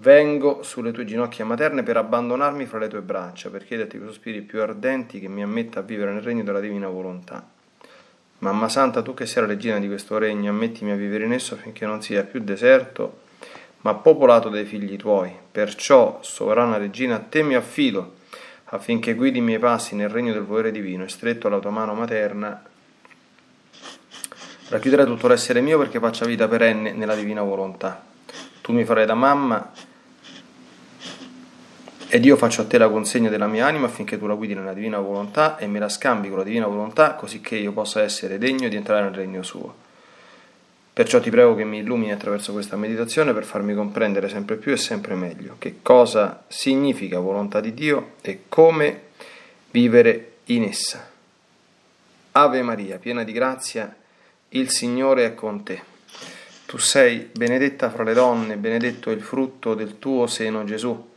Vengo 0.00 0.62
sulle 0.62 0.92
tue 0.92 1.04
ginocchia 1.04 1.44
materne 1.44 1.82
per 1.82 1.96
abbandonarmi 1.96 2.66
fra 2.66 2.78
le 2.78 2.86
tue 2.86 3.00
braccia, 3.00 3.50
per 3.50 3.64
chiederti 3.64 3.98
con 3.98 4.06
sospiri 4.06 4.42
più 4.42 4.62
ardenti 4.62 5.18
che 5.18 5.26
mi 5.26 5.42
ammetta 5.42 5.80
a 5.80 5.82
vivere 5.82 6.12
nel 6.12 6.22
regno 6.22 6.44
della 6.44 6.60
divina 6.60 6.86
volontà. 6.86 7.44
Mamma 8.38 8.68
Santa, 8.68 9.02
tu 9.02 9.12
che 9.12 9.26
sei 9.26 9.42
la 9.42 9.48
regina 9.48 9.80
di 9.80 9.88
questo 9.88 10.16
regno, 10.16 10.50
ammettimi 10.50 10.92
a 10.92 10.94
vivere 10.94 11.24
in 11.24 11.32
esso 11.32 11.54
affinché 11.54 11.84
non 11.84 12.00
sia 12.00 12.22
più 12.22 12.38
deserto, 12.38 13.22
ma 13.80 13.94
popolato 13.94 14.48
dai 14.48 14.64
figli 14.66 14.94
tuoi. 14.94 15.34
Perciò, 15.50 16.20
sovrana 16.22 16.76
regina, 16.76 17.16
a 17.16 17.18
te 17.18 17.42
mi 17.42 17.56
affido, 17.56 18.18
affinché 18.66 19.14
guidi 19.14 19.38
i 19.38 19.42
miei 19.42 19.58
passi 19.58 19.96
nel 19.96 20.10
regno 20.10 20.32
del 20.32 20.44
volere 20.44 20.70
divino 20.70 21.02
e 21.02 21.08
stretto 21.08 21.48
alla 21.48 21.58
tua 21.58 21.70
mano 21.70 21.94
materna, 21.94 22.62
racchiuderai 24.68 25.06
tutto 25.06 25.26
l'essere 25.26 25.60
mio 25.60 25.76
perché 25.76 25.98
faccia 25.98 26.24
vita 26.24 26.46
perenne 26.46 26.92
nella 26.92 27.16
divina 27.16 27.42
volontà. 27.42 28.00
Tu 28.60 28.72
mi 28.72 28.84
farai 28.84 29.06
da 29.06 29.14
mamma 29.14 29.72
ed 32.10 32.24
io 32.24 32.36
faccio 32.36 32.62
a 32.62 32.66
te 32.66 32.78
la 32.78 32.88
consegna 32.88 33.28
della 33.28 33.46
mia 33.46 33.66
anima 33.66 33.84
affinché 33.84 34.18
tu 34.18 34.26
la 34.26 34.34
guidi 34.34 34.54
nella 34.54 34.72
divina 34.72 34.98
volontà 34.98 35.58
e 35.58 35.66
me 35.66 35.78
la 35.78 35.90
scambi 35.90 36.28
con 36.28 36.38
la 36.38 36.44
divina 36.44 36.66
volontà 36.66 37.14
così 37.14 37.42
che 37.42 37.56
io 37.56 37.72
possa 37.72 38.02
essere 38.02 38.38
degno 38.38 38.68
di 38.68 38.76
entrare 38.76 39.02
nel 39.02 39.12
regno 39.12 39.42
suo. 39.42 39.86
Perciò 40.94 41.20
ti 41.20 41.28
prego 41.28 41.54
che 41.54 41.64
mi 41.64 41.78
illumini 41.78 42.10
attraverso 42.10 42.52
questa 42.52 42.76
meditazione 42.76 43.34
per 43.34 43.44
farmi 43.44 43.74
comprendere 43.74 44.30
sempre 44.30 44.56
più 44.56 44.72
e 44.72 44.78
sempre 44.78 45.14
meglio 45.14 45.56
che 45.58 45.76
cosa 45.82 46.44
significa 46.48 47.18
volontà 47.18 47.60
di 47.60 47.74
Dio 47.74 48.14
e 48.22 48.44
come 48.48 49.02
vivere 49.70 50.38
in 50.46 50.64
essa. 50.64 51.10
Ave 52.32 52.62
Maria, 52.62 52.96
piena 52.96 53.22
di 53.22 53.32
grazia, 53.32 53.94
il 54.50 54.70
Signore 54.70 55.26
è 55.26 55.34
con 55.34 55.62
te. 55.62 55.82
Tu 56.64 56.78
sei 56.78 57.28
benedetta 57.32 57.90
fra 57.90 58.02
le 58.02 58.14
donne, 58.14 58.56
benedetto 58.56 59.10
è 59.10 59.12
il 59.12 59.22
frutto 59.22 59.74
del 59.74 59.98
tuo 59.98 60.26
seno 60.26 60.64
Gesù. 60.64 61.16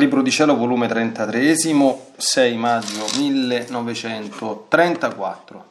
Libro 0.00 0.22
di 0.22 0.30
Cielo, 0.30 0.56
volume 0.56 0.88
33, 0.88 1.54
6 1.54 2.56
maggio 2.56 3.06
1934. 3.18 5.64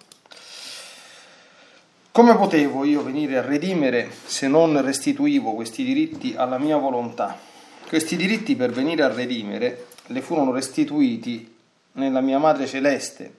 Come 2.12 2.36
potevo 2.36 2.84
io 2.84 3.02
venire 3.02 3.38
a 3.38 3.42
redimere 3.42 4.08
se 4.26 4.48
non 4.48 4.80
restituivo 4.84 5.56
questi 5.56 5.84
diritti 5.84 6.36
alla 6.38 6.60
mia 6.60 6.78
volontà? 6.78 7.40
Questi 7.88 8.16
diritti 8.16 8.56
per 8.56 8.70
venire 8.70 9.02
a 9.02 9.12
redimere 9.12 9.88
le 10.06 10.22
furono 10.22 10.52
restituiti 10.52 11.52
nella 11.94 12.22
mia 12.22 12.38
Madre 12.38 12.68
Celeste, 12.68 13.38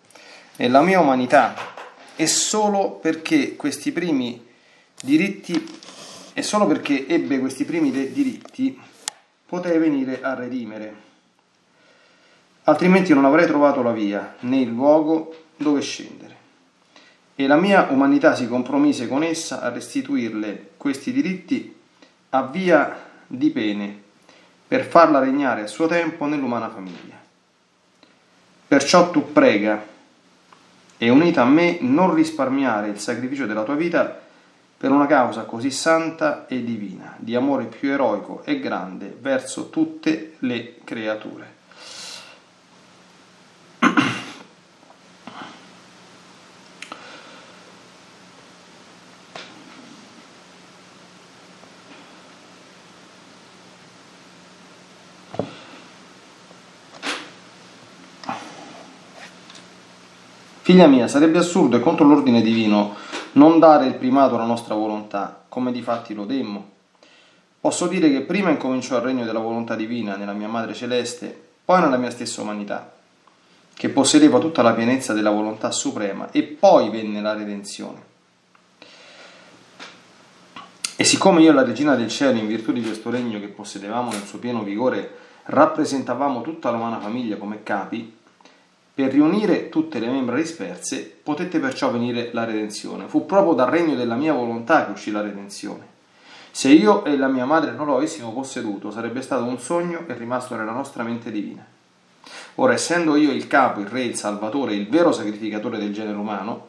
nella 0.56 0.81
mia 0.81 0.99
umanità, 0.99 1.55
e 2.17 2.26
solo 2.26 2.94
perché 2.94 3.55
questi 3.55 3.93
primi 3.93 4.44
diritti, 5.00 5.69
e 6.32 6.43
solo 6.43 6.67
perché 6.67 7.06
ebbe 7.06 7.38
questi 7.38 7.65
primi 7.65 7.93
diritti, 7.93 8.76
potei 9.50 9.81
venire 9.81 10.23
a 10.23 10.35
redimere. 10.35 10.94
Altrimenti 12.62 13.12
non 13.12 13.25
avrei 13.25 13.49
trovato 13.49 13.82
la 13.82 13.91
via 13.91 14.37
né 14.43 14.58
il 14.58 14.69
luogo 14.69 15.35
dove 15.56 15.81
scendere. 15.81 16.37
E 17.35 17.49
la 17.49 17.56
mia 17.56 17.88
umanità 17.91 18.37
si 18.37 18.47
compromise 18.47 19.08
con 19.08 19.25
essa 19.25 19.61
a 19.61 19.70
restituirle 19.70 20.70
questi 20.76 21.11
diritti 21.11 21.75
a 22.29 22.43
via 22.44 22.97
di 23.26 23.50
pene 23.50 24.00
per 24.69 24.85
farla 24.85 25.19
regnare 25.19 25.62
a 25.62 25.67
suo 25.67 25.88
tempo 25.88 26.26
nell'umana 26.26 26.70
famiglia. 26.70 27.19
Perciò 28.69 29.11
tu 29.11 29.32
prega 29.32 29.85
e 30.96 31.11
unita 31.11 31.43
a 31.43 31.46
me 31.46 31.79
non 31.81 32.14
risparmiare 32.14 32.91
il 32.91 33.00
sacrificio 33.00 33.46
della 33.46 33.64
tua 33.64 33.75
vita 33.75 34.19
per 34.81 34.91
una 34.91 35.05
causa 35.05 35.43
così 35.43 35.71
santa 35.71 36.47
e 36.47 36.65
divina, 36.65 37.15
di 37.19 37.35
amore 37.35 37.67
più 37.67 37.91
eroico 37.91 38.41
e 38.47 38.61
grande 38.61 39.15
verso 39.21 39.69
tutte 39.69 40.37
le 40.38 40.77
creature. 40.85 41.59
Figlia 60.62 60.87
mia, 60.87 61.06
sarebbe 61.06 61.37
assurdo 61.37 61.77
e 61.77 61.81
contro 61.81 62.06
l'ordine 62.06 62.41
divino 62.41 63.09
non 63.32 63.59
dare 63.59 63.87
il 63.87 63.94
primato 63.94 64.35
alla 64.35 64.44
nostra 64.44 64.75
volontà, 64.75 65.44
come 65.49 65.73
di 65.73 65.82
fatti 65.82 66.15
lo 66.15 66.25
demmo. 66.25 66.69
Posso 67.61 67.87
dire 67.87 68.11
che 68.11 68.23
prima 68.23 68.50
incominciò 68.50 68.97
il 68.97 69.03
regno 69.03 69.25
della 69.25 69.38
volontà 69.38 69.77
divina 69.77 70.17
nella 70.17 70.32
mia 70.32 70.49
madre 70.49 70.75
celeste, 70.75 71.49
poi 71.65 71.81
nella 71.81 71.99
mia 71.99 72.11
stessa 72.11 72.41
umanità, 72.41 72.93
che 73.75 73.88
possedeva 73.91 74.38
tutta 74.38 74.62
la 74.62 74.73
pienezza 74.73 75.12
della 75.12 75.31
volontà 75.31 75.71
suprema, 75.71 76.31
e 76.31 76.43
poi 76.43 76.91
venne 76.91 77.21
la 77.21 77.35
redenzione. 77.35 78.09
E 80.97 81.05
siccome 81.05 81.43
io 81.43 81.50
e 81.50 81.55
la 81.55 81.65
regina 81.65 81.94
del 81.94 82.09
cielo, 82.09 82.38
in 82.38 82.47
virtù 82.47 82.73
di 82.73 82.82
questo 82.82 83.11
regno 83.11 83.41
che 83.41 83.49
possedevamo 83.49 84.11
nel 84.11 84.25
suo 84.25 84.38
pieno 84.38 84.62
vigore, 84.62 85.17
rappresentavamo 85.44 86.43
tutta 86.43 86.71
l'umana 86.71 86.99
famiglia 86.99 87.37
come 87.37 87.62
capi, 87.62 88.19
per 89.00 89.12
riunire 89.12 89.70
tutte 89.70 89.99
le 89.99 90.08
membra 90.08 90.37
disperse 90.37 91.19
potette 91.23 91.58
perciò 91.58 91.91
venire 91.91 92.29
la 92.32 92.44
redenzione. 92.44 93.08
Fu 93.08 93.25
proprio 93.25 93.55
dal 93.55 93.70
regno 93.70 93.94
della 93.94 94.14
mia 94.14 94.35
volontà 94.35 94.85
che 94.85 94.93
uscì 94.93 95.11
la 95.11 95.23
redenzione. 95.23 95.87
Se 96.50 96.69
io 96.69 97.05
e 97.06 97.17
la 97.17 97.29
mia 97.29 97.47
madre 97.47 97.73
non 97.73 97.87
lo 97.87 97.97
avessimo 97.97 98.32
posseduto, 98.32 98.91
sarebbe 98.91 99.23
stato 99.23 99.44
un 99.44 99.58
sogno 99.58 100.05
e 100.06 100.12
rimasto 100.12 100.55
nella 100.55 100.73
nostra 100.73 101.02
mente 101.02 101.31
divina. 101.31 101.64
Ora, 102.56 102.75
essendo 102.75 103.17
io 103.17 103.31
il 103.32 103.47
capo, 103.47 103.81
il 103.81 103.87
re, 103.87 104.02
il 104.02 104.17
salvatore, 104.17 104.75
il 104.75 104.88
vero 104.88 105.12
sacrificatore 105.12 105.79
del 105.79 105.94
genere 105.94 106.19
umano, 106.19 106.69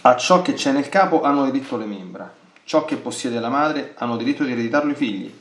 a 0.00 0.16
ciò 0.16 0.42
che 0.42 0.54
c'è 0.54 0.72
nel 0.72 0.88
capo 0.88 1.22
hanno 1.22 1.44
diritto 1.48 1.76
le 1.76 1.84
membra, 1.84 2.32
ciò 2.64 2.84
che 2.84 2.96
possiede 2.96 3.38
la 3.38 3.50
madre 3.50 3.94
hanno 3.98 4.16
diritto 4.16 4.42
di 4.42 4.50
ereditarlo 4.50 4.90
i 4.90 4.96
figli. 4.96 5.32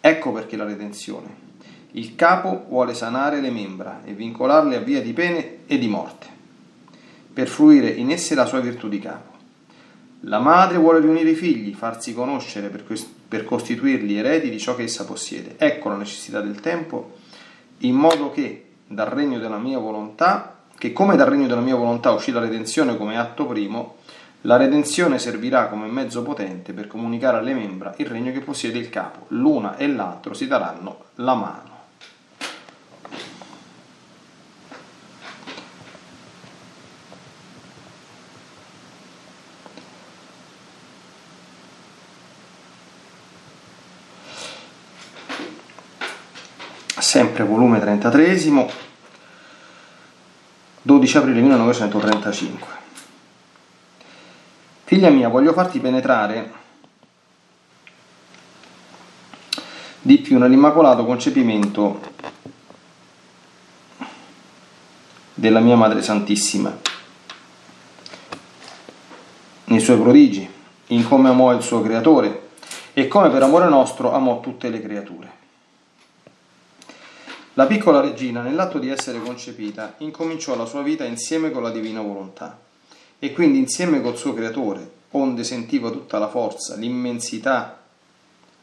Ecco 0.00 0.32
perché 0.32 0.56
la 0.56 0.64
redenzione. 0.64 1.41
Il 1.94 2.14
capo 2.14 2.64
vuole 2.68 2.94
sanare 2.94 3.40
le 3.42 3.50
membra 3.50 4.00
e 4.04 4.14
vincolarle 4.14 4.76
a 4.76 4.80
via 4.80 5.02
di 5.02 5.12
pene 5.12 5.58
e 5.66 5.76
di 5.78 5.88
morte, 5.88 6.26
per 7.30 7.48
fruire 7.48 7.88
in 7.88 8.10
esse 8.10 8.34
la 8.34 8.46
sua 8.46 8.60
virtù 8.60 8.88
di 8.88 8.98
capo. 8.98 9.30
La 10.20 10.38
madre 10.38 10.78
vuole 10.78 11.00
riunire 11.00 11.30
i 11.30 11.34
figli, 11.34 11.74
farsi 11.74 12.14
conoscere 12.14 12.68
per, 12.68 12.84
per 13.28 13.44
costituirli 13.44 14.16
eredi 14.16 14.48
di 14.48 14.58
ciò 14.58 14.74
che 14.74 14.84
essa 14.84 15.04
possiede. 15.04 15.56
Ecco 15.58 15.90
la 15.90 15.96
necessità 15.96 16.40
del 16.40 16.60
tempo, 16.60 17.18
in 17.78 17.94
modo 17.94 18.30
che 18.30 18.68
dal 18.86 19.08
regno 19.08 19.38
della 19.38 19.58
mia 19.58 19.78
volontà, 19.78 20.60
che 20.78 20.92
come 20.94 21.16
dal 21.16 21.28
regno 21.28 21.46
della 21.46 21.60
mia 21.60 21.76
volontà 21.76 22.12
uscì 22.12 22.30
la 22.30 22.40
redenzione 22.40 22.96
come 22.96 23.18
atto 23.18 23.44
primo, 23.44 23.96
la 24.42 24.56
redenzione 24.56 25.18
servirà 25.18 25.66
come 25.68 25.88
mezzo 25.88 26.22
potente 26.22 26.72
per 26.72 26.86
comunicare 26.86 27.36
alle 27.36 27.52
membra 27.52 27.92
il 27.98 28.06
regno 28.06 28.32
che 28.32 28.40
possiede 28.40 28.78
il 28.78 28.88
capo. 28.88 29.26
L'una 29.28 29.76
e 29.76 29.88
l'altro 29.88 30.32
si 30.32 30.46
daranno 30.46 31.04
la 31.16 31.34
mano. 31.34 31.71
Sempre 47.22 47.44
volume 47.44 47.78
33, 47.78 48.68
12 50.82 51.16
aprile 51.16 51.40
1935. 51.40 52.66
Figlia 54.82 55.08
mia, 55.08 55.28
voglio 55.28 55.52
farti 55.52 55.78
penetrare 55.78 56.52
di 60.00 60.18
più 60.18 60.38
nell'immacolato 60.38 61.04
concepimento 61.04 62.10
della 65.34 65.60
mia 65.60 65.76
Madre 65.76 66.02
Santissima, 66.02 66.76
nei 69.66 69.80
suoi 69.80 69.98
prodigi, 69.98 70.50
in 70.88 71.06
come 71.06 71.28
amò 71.28 71.54
il 71.54 71.62
suo 71.62 71.80
creatore 71.82 72.48
e 72.92 73.06
come 73.06 73.30
per 73.30 73.44
amore 73.44 73.68
nostro 73.68 74.12
amò 74.12 74.40
tutte 74.40 74.68
le 74.68 74.82
creature. 74.82 75.41
La 77.54 77.66
piccola 77.66 78.00
regina, 78.00 78.40
nell'atto 78.40 78.78
di 78.78 78.88
essere 78.88 79.20
concepita, 79.20 79.94
incominciò 79.98 80.56
la 80.56 80.64
sua 80.64 80.80
vita 80.80 81.04
insieme 81.04 81.50
con 81.50 81.62
la 81.62 81.70
divina 81.70 82.00
volontà 82.00 82.58
e 83.18 83.32
quindi 83.34 83.58
insieme 83.58 84.00
col 84.00 84.16
suo 84.16 84.32
creatore, 84.32 84.90
onde 85.10 85.44
sentiva 85.44 85.90
tutta 85.90 86.18
la 86.18 86.28
forza, 86.28 86.76
l'immensità, 86.76 87.78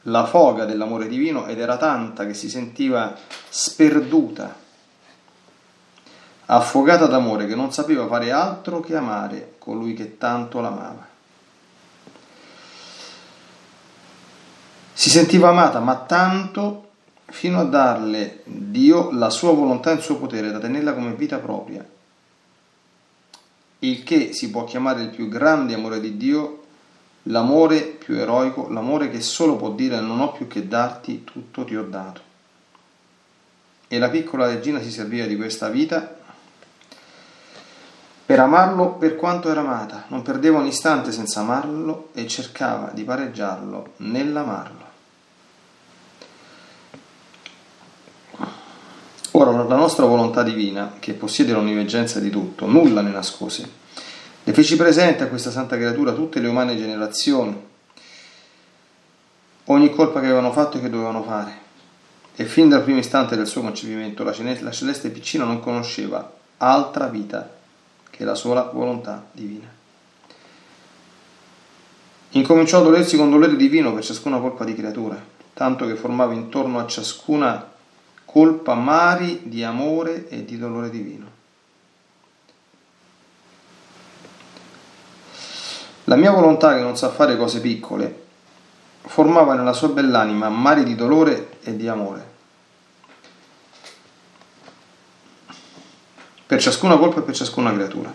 la 0.03 0.25
foga 0.25 0.65
dell'amore 0.65 1.07
divino 1.07 1.45
ed 1.45 1.59
era 1.59 1.77
tanta 1.77 2.25
che 2.25 2.33
si 2.33 2.49
sentiva 2.49 3.15
sperduta, 3.47 4.55
affogata 6.45 7.05
d'amore 7.05 7.45
che 7.45 7.53
non 7.53 7.71
sapeva 7.71 8.07
fare 8.07 8.31
altro 8.31 8.79
che 8.79 8.95
amare 8.95 9.53
colui 9.59 9.93
che 9.93 10.17
tanto 10.17 10.61
l'amava. 10.61 11.07
Si 14.93 15.11
sentiva 15.11 15.49
amata, 15.49 15.79
ma 15.79 15.95
tanto 15.95 16.88
fino 17.31 17.59
a 17.59 17.63
darle 17.63 18.41
Dio 18.45 19.11
la 19.11 19.29
sua 19.29 19.53
volontà 19.53 19.91
e 19.91 19.95
il 19.95 20.01
suo 20.01 20.17
potere 20.17 20.51
da 20.51 20.59
tenerla 20.59 20.93
come 20.93 21.13
vita 21.13 21.37
propria, 21.37 21.85
il 23.79 24.03
che 24.03 24.33
si 24.33 24.49
può 24.49 24.65
chiamare 24.65 25.03
il 25.03 25.09
più 25.09 25.27
grande 25.29 25.73
amore 25.73 25.99
di 25.99 26.17
Dio, 26.17 26.63
l'amore 27.23 27.81
più 27.81 28.15
eroico, 28.15 28.67
l'amore 28.69 29.09
che 29.09 29.21
solo 29.21 29.55
può 29.55 29.71
dire 29.71 29.99
non 29.99 30.19
ho 30.19 30.31
più 30.31 30.47
che 30.47 30.67
darti, 30.67 31.23
tutto 31.23 31.63
ti 31.63 31.75
ho 31.75 31.83
dato. 31.83 32.21
E 33.87 33.97
la 33.97 34.09
piccola 34.09 34.47
regina 34.47 34.81
si 34.81 34.91
serviva 34.91 35.25
di 35.25 35.35
questa 35.35 35.69
vita 35.69 36.17
per 38.25 38.39
amarlo 38.39 38.91
per 38.91 39.15
quanto 39.15 39.49
era 39.49 39.61
amata, 39.61 40.03
non 40.09 40.21
perdeva 40.21 40.59
un 40.59 40.67
istante 40.67 41.11
senza 41.11 41.39
amarlo 41.39 42.09
e 42.13 42.27
cercava 42.27 42.91
di 42.93 43.03
pareggiarlo 43.03 43.93
nell'amarlo. 43.97 44.88
Ora 49.39 49.51
la 49.51 49.75
nostra 49.77 50.05
volontà 50.05 50.43
divina, 50.43 50.95
che 50.99 51.13
possiede 51.13 51.53
l'onniveggenza 51.53 52.19
di 52.19 52.29
tutto, 52.29 52.65
nulla 52.65 52.99
ne 52.99 53.11
nascose, 53.11 53.69
le 54.43 54.51
feci 54.51 54.75
presente 54.75 55.23
a 55.23 55.27
questa 55.27 55.49
santa 55.49 55.77
creatura 55.77 56.11
tutte 56.11 56.41
le 56.41 56.49
umane 56.49 56.75
generazioni, 56.75 57.57
ogni 59.63 59.89
colpa 59.91 60.19
che 60.19 60.25
avevano 60.25 60.51
fatto 60.51 60.77
e 60.77 60.81
che 60.81 60.89
dovevano 60.89 61.23
fare. 61.23 61.57
E 62.35 62.43
fin 62.43 62.67
dal 62.67 62.83
primo 62.83 62.99
istante 62.99 63.37
del 63.37 63.47
suo 63.47 63.61
concepimento 63.61 64.25
la 64.25 64.33
celeste 64.33 65.09
piccina 65.09 65.45
non 65.45 65.61
conosceva 65.61 66.33
altra 66.57 67.07
vita 67.07 67.49
che 68.09 68.25
la 68.25 68.35
sola 68.35 68.69
volontà 68.73 69.25
divina. 69.31 69.71
Incominciò 72.31 72.79
a 72.79 72.83
dolersi 72.83 73.15
con 73.15 73.29
dolore 73.29 73.55
divino 73.55 73.93
per 73.93 74.03
ciascuna 74.03 74.39
colpa 74.39 74.65
di 74.65 74.75
creatura, 74.75 75.17
tanto 75.53 75.87
che 75.87 75.95
formava 75.95 76.33
intorno 76.33 76.79
a 76.79 76.85
ciascuna 76.85 77.68
colpa 78.31 78.75
mari 78.75 79.41
di 79.45 79.63
amore 79.63 80.29
e 80.29 80.45
di 80.45 80.59
dolore 80.59 80.91
divino. 80.91 81.25
La 86.03 86.15
mia 86.15 86.29
volontà, 86.29 86.75
che 86.75 86.81
non 86.81 86.95
sa 86.95 87.09
fare 87.09 87.35
cose 87.35 87.59
piccole, 87.59 88.27
formava 89.01 89.55
nella 89.55 89.73
sua 89.73 89.87
bell'anima 89.89 90.47
mari 90.49 90.83
di 90.83 90.93
dolore 90.93 91.57
e 91.63 91.75
di 91.75 91.87
amore. 91.87 92.27
Per 96.45 96.61
ciascuna 96.61 96.97
colpa 96.97 97.21
e 97.21 97.23
per 97.23 97.35
ciascuna 97.35 97.73
creatura. 97.73 98.13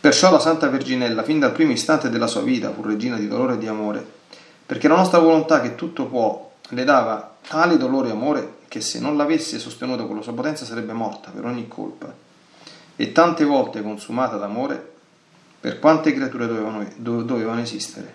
Perciò 0.00 0.32
la 0.32 0.40
Santa 0.40 0.66
Verginella, 0.66 1.22
fin 1.22 1.38
dal 1.38 1.52
primo 1.52 1.70
istante 1.70 2.10
della 2.10 2.26
sua 2.26 2.40
vita, 2.40 2.72
fu 2.72 2.82
regina 2.82 3.16
di 3.16 3.28
dolore 3.28 3.54
e 3.54 3.58
di 3.58 3.68
amore, 3.68 4.04
perché 4.66 4.88
la 4.88 4.96
nostra 4.96 5.20
volontà, 5.20 5.60
che 5.60 5.76
tutto 5.76 6.06
può, 6.06 6.50
le 6.70 6.82
dava 6.82 7.36
tale 7.46 7.76
dolore 7.76 8.08
e 8.08 8.12
amore 8.12 8.60
che 8.72 8.80
se 8.80 9.00
non 9.00 9.18
l'avesse 9.18 9.58
sostenuta 9.58 10.04
con 10.04 10.16
la 10.16 10.22
sua 10.22 10.32
potenza 10.32 10.64
sarebbe 10.64 10.94
morta 10.94 11.30
per 11.30 11.44
ogni 11.44 11.68
colpa, 11.68 12.10
e 12.96 13.12
tante 13.12 13.44
volte 13.44 13.82
consumata 13.82 14.38
d'amore 14.38 14.92
per 15.60 15.78
quante 15.78 16.14
creature 16.14 16.46
dovevano, 16.46 16.88
dovevano 16.96 17.60
esistere. 17.60 18.14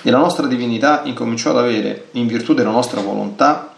E 0.00 0.10
la 0.10 0.16
nostra 0.16 0.46
divinità 0.46 1.02
incominciò 1.04 1.50
ad 1.50 1.58
avere, 1.58 2.08
in 2.12 2.26
virtù 2.26 2.54
della 2.54 2.70
nostra 2.70 3.02
volontà, 3.02 3.74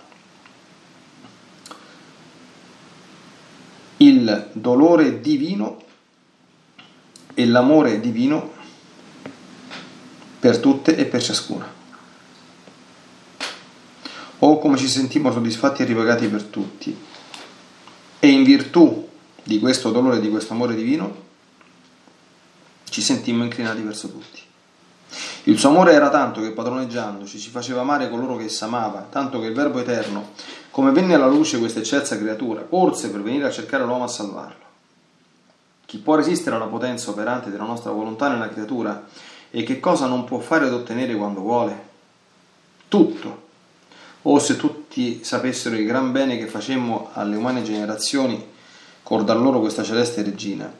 il 3.96 4.50
dolore 4.52 5.20
divino 5.20 5.82
e 7.34 7.44
l'amore 7.44 7.98
divino 7.98 8.58
per 10.40 10.58
tutte 10.58 10.96
e 10.96 11.04
per 11.04 11.22
ciascuna. 11.22 11.78
O 14.38 14.58
come 14.58 14.78
ci 14.78 14.88
sentimmo 14.88 15.30
soddisfatti 15.30 15.82
e 15.82 15.84
ripagati 15.84 16.26
per 16.28 16.44
tutti. 16.44 16.96
E 18.18 18.26
in 18.26 18.42
virtù 18.42 19.06
di 19.42 19.58
questo 19.58 19.90
dolore 19.90 20.16
e 20.16 20.20
di 20.20 20.30
questo 20.30 20.54
amore 20.54 20.74
divino 20.74 21.28
ci 22.88 23.02
sentimmo 23.02 23.44
inclinati 23.44 23.82
verso 23.82 24.10
tutti. 24.10 24.40
Il 25.44 25.58
suo 25.58 25.70
amore 25.70 25.92
era 25.92 26.08
tanto 26.08 26.40
che 26.40 26.52
padroneggiandoci 26.52 27.38
ci 27.38 27.50
faceva 27.50 27.80
amare 27.80 28.08
coloro 28.08 28.36
che 28.36 28.44
essa 28.44 28.66
amava, 28.66 29.06
tanto 29.10 29.40
che 29.40 29.46
il 29.46 29.54
Verbo 29.54 29.78
Eterno, 29.78 30.32
come 30.70 30.92
venne 30.92 31.14
alla 31.14 31.26
luce 31.26 31.58
questa 31.58 31.80
eccelsa 31.80 32.18
creatura, 32.18 32.62
corse 32.62 33.10
per 33.10 33.22
venire 33.22 33.46
a 33.46 33.50
cercare 33.50 33.84
l'uomo 33.84 34.04
a 34.04 34.08
salvarlo. 34.08 34.68
Chi 35.86 35.98
può 35.98 36.14
resistere 36.14 36.56
alla 36.56 36.66
potenza 36.66 37.10
operante 37.10 37.50
della 37.50 37.64
nostra 37.64 37.90
volontà 37.90 38.28
nella 38.28 38.48
creatura 38.48 39.04
e 39.50 39.62
che 39.62 39.80
cosa 39.80 40.06
non 40.06 40.24
può 40.24 40.38
fare 40.38 40.66
ed 40.66 40.72
ottenere 40.72 41.14
quando 41.14 41.40
vuole? 41.40 41.88
Tutto. 42.88 43.48
O 44.22 44.38
se 44.38 44.56
tutti 44.56 45.24
sapessero 45.24 45.76
il 45.76 45.86
gran 45.86 46.12
bene 46.12 46.38
che 46.38 46.46
facemmo 46.46 47.10
alle 47.14 47.36
umane 47.36 47.62
generazioni, 47.62 48.44
col 49.02 49.24
dar 49.24 49.38
loro 49.38 49.60
questa 49.60 49.82
celeste 49.82 50.22
regina. 50.22 50.72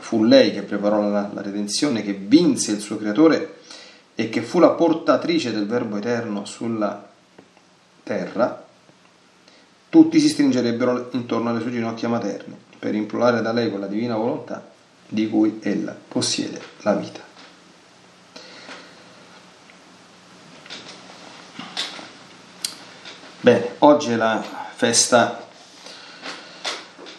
Fu 0.00 0.24
lei 0.24 0.52
che 0.52 0.62
preparò 0.62 1.00
la, 1.00 1.30
la 1.32 1.42
redenzione, 1.42 2.02
che 2.02 2.12
vinse 2.12 2.72
il 2.72 2.80
suo 2.80 2.96
creatore 2.96 3.56
e 4.14 4.28
che 4.28 4.42
fu 4.42 4.58
la 4.58 4.70
portatrice 4.70 5.52
del 5.52 5.66
Verbo 5.66 5.96
eterno 5.96 6.44
sulla 6.44 7.06
terra, 8.02 8.66
tutti 9.88 10.18
si 10.18 10.28
stringerebbero 10.28 11.10
intorno 11.12 11.50
alle 11.50 11.60
sue 11.60 11.70
ginocchia 11.70 12.08
materne 12.08 12.56
per 12.78 12.94
implorare 12.94 13.42
da 13.42 13.52
lei 13.52 13.70
quella 13.70 13.86
divina 13.86 14.16
volontà 14.16 14.66
di 15.06 15.28
cui 15.28 15.58
ella 15.62 15.96
possiede 16.08 16.60
la 16.80 16.94
vita. 16.94 17.27
Bene, 23.40 23.76
oggi 23.78 24.10
è 24.10 24.16
la 24.16 24.42
festa 24.74 25.46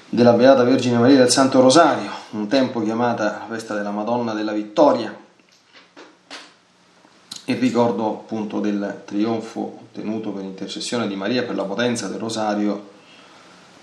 della 0.09 0.33
Beata 0.33 0.63
Vergine 0.63 0.97
Maria 0.97 1.15
del 1.15 1.31
Santo 1.31 1.61
Rosario, 1.61 2.11
un 2.31 2.49
tempo 2.49 2.83
chiamata 2.83 3.45
festa 3.47 3.73
della 3.73 3.91
Madonna 3.91 4.33
della 4.33 4.51
Vittoria, 4.51 5.17
il 7.45 7.55
ricordo 7.55 8.09
appunto 8.09 8.59
del 8.59 9.03
trionfo 9.05 9.79
ottenuto 9.83 10.31
per 10.31 10.43
intercessione 10.43 11.07
di 11.07 11.15
Maria 11.15 11.43
per 11.43 11.55
la 11.55 11.63
potenza 11.63 12.09
del 12.09 12.19
Rosario 12.19 12.89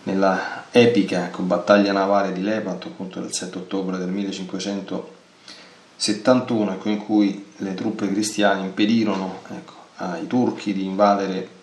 nella 0.02 0.64
epica 0.72 1.30
battaglia 1.38 1.92
navale 1.92 2.34
di 2.34 2.42
Lepanto 2.42 2.88
appunto 2.88 3.18
del 3.18 3.32
7 3.32 3.56
ottobre 3.56 3.96
del 3.96 4.08
1571 4.08 6.70
ecco, 6.70 6.88
in 6.90 7.02
cui 7.02 7.46
le 7.56 7.72
truppe 7.72 8.12
cristiane 8.12 8.60
impedirono 8.60 9.38
ecco, 9.48 9.72
ai 9.96 10.26
turchi 10.26 10.74
di 10.74 10.84
invadere 10.84 11.54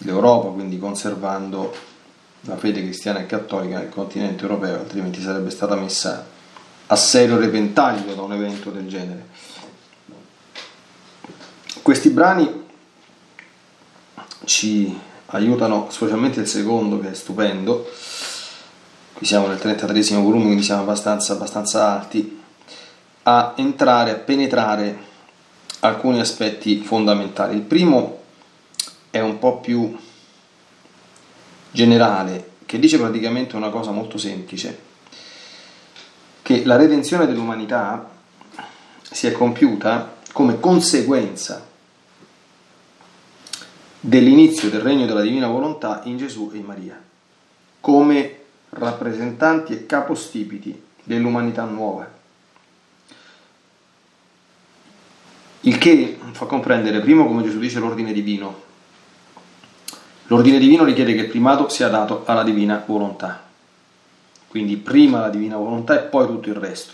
l'Europa, 0.00 0.48
quindi 0.48 0.78
conservando 0.78 1.74
la 2.42 2.56
fede 2.56 2.82
cristiana 2.82 3.20
e 3.20 3.26
cattolica 3.26 3.78
nel 3.78 3.88
continente 3.88 4.42
europeo, 4.42 4.78
altrimenti 4.78 5.20
sarebbe 5.20 5.50
stata 5.50 5.74
messa 5.74 6.26
a 6.86 6.96
serio 6.96 7.38
repentaglio 7.38 8.14
da 8.14 8.22
un 8.22 8.32
evento 8.32 8.70
del 8.70 8.88
genere. 8.88 9.26
Questi 11.82 12.10
brani 12.10 12.68
ci 14.44 14.98
aiutano, 15.26 15.88
specialmente 15.90 16.40
il 16.40 16.46
secondo 16.46 16.98
che 16.98 17.10
è 17.10 17.14
stupendo, 17.14 17.88
qui 19.12 19.26
siamo 19.26 19.46
nel 19.46 19.58
33 19.58 20.16
volume, 20.16 20.44
quindi 20.44 20.62
siamo 20.62 20.82
abbastanza, 20.82 21.34
abbastanza 21.34 21.86
alti, 21.92 22.40
a 23.24 23.52
entrare, 23.56 24.10
a 24.12 24.14
penetrare 24.14 24.98
alcuni 25.80 26.20
aspetti 26.20 26.82
fondamentali. 26.82 27.54
Il 27.54 27.62
primo 27.62 28.19
è 29.10 29.20
un 29.20 29.38
po' 29.38 29.58
più 29.58 29.96
generale, 31.70 32.50
che 32.66 32.78
dice 32.78 32.98
praticamente 32.98 33.56
una 33.56 33.70
cosa 33.70 33.90
molto 33.90 34.18
semplice, 34.18 34.88
che 36.42 36.64
la 36.64 36.76
redenzione 36.76 37.26
dell'umanità 37.26 38.10
si 39.02 39.26
è 39.26 39.32
compiuta 39.32 40.18
come 40.32 40.60
conseguenza 40.60 41.66
dell'inizio 44.00 44.70
del 44.70 44.80
regno 44.80 45.06
della 45.06 45.20
divina 45.20 45.48
volontà 45.48 46.00
in 46.04 46.16
Gesù 46.16 46.50
e 46.52 46.58
in 46.58 46.64
Maria, 46.64 47.02
come 47.80 48.36
rappresentanti 48.70 49.72
e 49.72 49.86
capostipiti 49.86 50.82
dell'umanità 51.02 51.64
nuova. 51.64 52.18
Il 55.62 55.76
che 55.76 56.18
fa 56.32 56.46
comprendere 56.46 57.00
primo 57.00 57.26
come 57.26 57.42
Gesù 57.42 57.58
dice 57.58 57.80
l'ordine 57.80 58.12
divino, 58.12 58.68
L'ordine 60.30 60.60
divino 60.60 60.84
richiede 60.84 61.12
che 61.14 61.22
il 61.22 61.28
primato 61.28 61.68
sia 61.68 61.88
dato 61.88 62.22
alla 62.24 62.44
divina 62.44 62.80
volontà. 62.86 63.42
Quindi 64.46 64.76
prima 64.76 65.18
la 65.18 65.28
divina 65.28 65.56
volontà 65.56 65.96
e 65.96 66.04
poi 66.06 66.26
tutto 66.28 66.48
il 66.48 66.54
resto. 66.54 66.92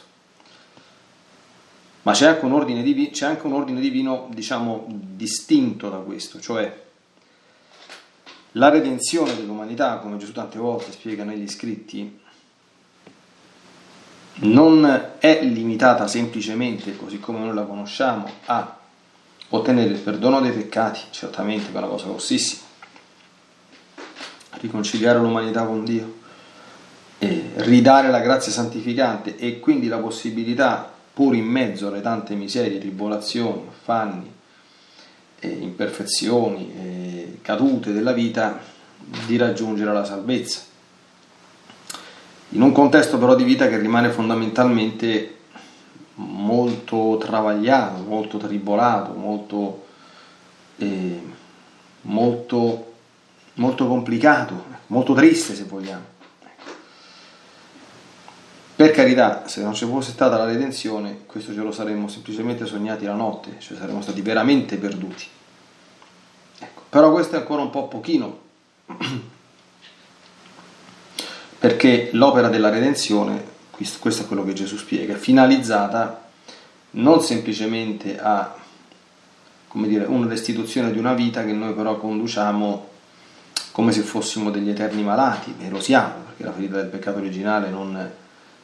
Ma 2.03 2.13
c'è 2.13 2.29
anche 2.29 2.45
un 2.47 2.53
ordine 2.53 2.83
divino, 2.83 3.11
c'è 3.11 3.27
anche 3.27 3.47
un 3.47 3.53
ordine 3.53 3.81
divino 3.81 4.29
diciamo, 4.33 4.87
distinto 4.89 5.91
da 5.91 5.99
questo, 5.99 6.41
cioè 6.41 6.85
la 8.53 8.71
redenzione 8.71 9.37
dell'umanità, 9.37 9.99
come 9.99 10.17
Gesù 10.17 10.33
tante 10.33 10.59
volte 10.59 10.93
spiega 10.93 11.25
negli 11.25 11.47
scritti, 11.47 12.19
non 14.37 15.11
è 15.19 15.43
limitata 15.43 16.07
semplicemente, 16.07 16.97
così 16.97 17.21
come 17.21 17.41
noi 17.41 17.55
la 17.55 17.65
conosciamo, 17.65 18.31
a 18.47 18.79
ottenere 19.51 19.91
il 19.91 19.99
perdono 19.99 20.41
dei 20.41 20.53
peccati, 20.53 21.01
certamente 21.11 21.71
è 21.71 21.77
una 21.77 21.87
cosa 21.87 22.07
grossissima, 22.07 22.66
riconciliare 24.61 25.19
l'umanità 25.19 25.65
con 25.65 25.85
Dio, 25.85 26.15
e 27.19 27.51
ridare 27.57 28.11
la 28.11 28.21
grazia 28.21 28.53
santificante 28.53 29.37
e 29.37 29.59
quindi 29.59 29.89
la 29.89 29.99
possibilità, 29.99 30.93
pur 31.13 31.35
in 31.35 31.47
mezzo 31.47 31.89
alle 31.89 32.03
tante 32.03 32.35
miserie, 32.35 32.79
tribolazioni, 32.79 33.63
affanni, 33.69 34.35
imperfezioni, 35.41 37.39
cadute 37.41 37.93
della 37.93 38.13
vita, 38.13 38.59
di 39.27 39.37
raggiungere 39.37 39.93
la 39.93 40.05
salvezza. 40.05 40.61
In 42.51 42.63
un 42.63 42.73
contesto 42.73 43.19
però 43.19 43.35
di 43.35 43.45
vita 43.45 43.69
che 43.69 43.79
rimane 43.79 44.11
fondamentalmente 44.11 45.37
molto 46.15 47.19
travagliato, 47.19 48.03
molto 48.03 48.39
tribolato, 48.39 49.13
molto, 49.13 49.87
eh, 50.79 51.21
molto 52.03 52.95
molto 53.57 53.87
complicato, 53.87 54.65
molto 54.89 55.15
triste 55.15 55.55
se 55.55 55.65
vogliamo. 55.65 56.15
Per 58.77 58.91
carità, 58.91 59.49
se 59.49 59.63
non 59.63 59.75
ci 59.75 59.87
fosse 59.87 60.11
stata 60.11 60.37
la 60.37 60.45
redenzione, 60.45 61.21
questo 61.25 61.55
ce 61.55 61.61
lo 61.61 61.73
saremmo 61.73 62.09
semplicemente 62.09 62.67
sognati 62.67 63.07
la 63.07 63.15
notte, 63.15 63.57
cioè 63.59 63.79
saremmo 63.79 64.03
stati 64.03 64.21
veramente 64.21 64.77
perduti. 64.77 65.27
Ecco. 66.59 66.83
Però 66.91 67.11
questo 67.11 67.37
è 67.37 67.39
ancora 67.39 67.63
un 67.63 67.71
po' 67.71 67.89
pochino, 67.89 68.41
perché 71.59 72.11
l'opera 72.13 72.49
della 72.49 72.69
redenzione, 72.69 73.55
questo 73.71 74.23
è 74.23 74.27
quello 74.27 74.45
che 74.45 74.53
Gesù 74.53 74.77
spiega, 74.77 75.15
è 75.15 75.19
finalizzata 75.19 76.25
non 76.91 77.23
semplicemente 77.23 78.19
a 78.19 78.57
come 79.69 79.89
dire, 79.89 80.05
una 80.05 80.27
restituzione 80.27 80.91
di 80.91 80.99
una 80.99 81.13
vita 81.13 81.45
che 81.45 81.53
noi 81.53 81.75
però 81.75 81.97
conduciamo 81.99 82.89
come 83.77 83.93
se 83.93 84.01
fossimo 84.01 84.51
degli 84.51 84.71
eterni 84.71 85.03
malati, 85.03 85.55
e 85.61 85.69
lo 85.69 85.81
siamo, 85.81 86.15
perché 86.25 86.45
la 86.45 86.53
ferita 86.53 86.77
del 86.77 86.87
peccato 86.87 87.19
originale 87.19 87.69
non, 87.69 88.11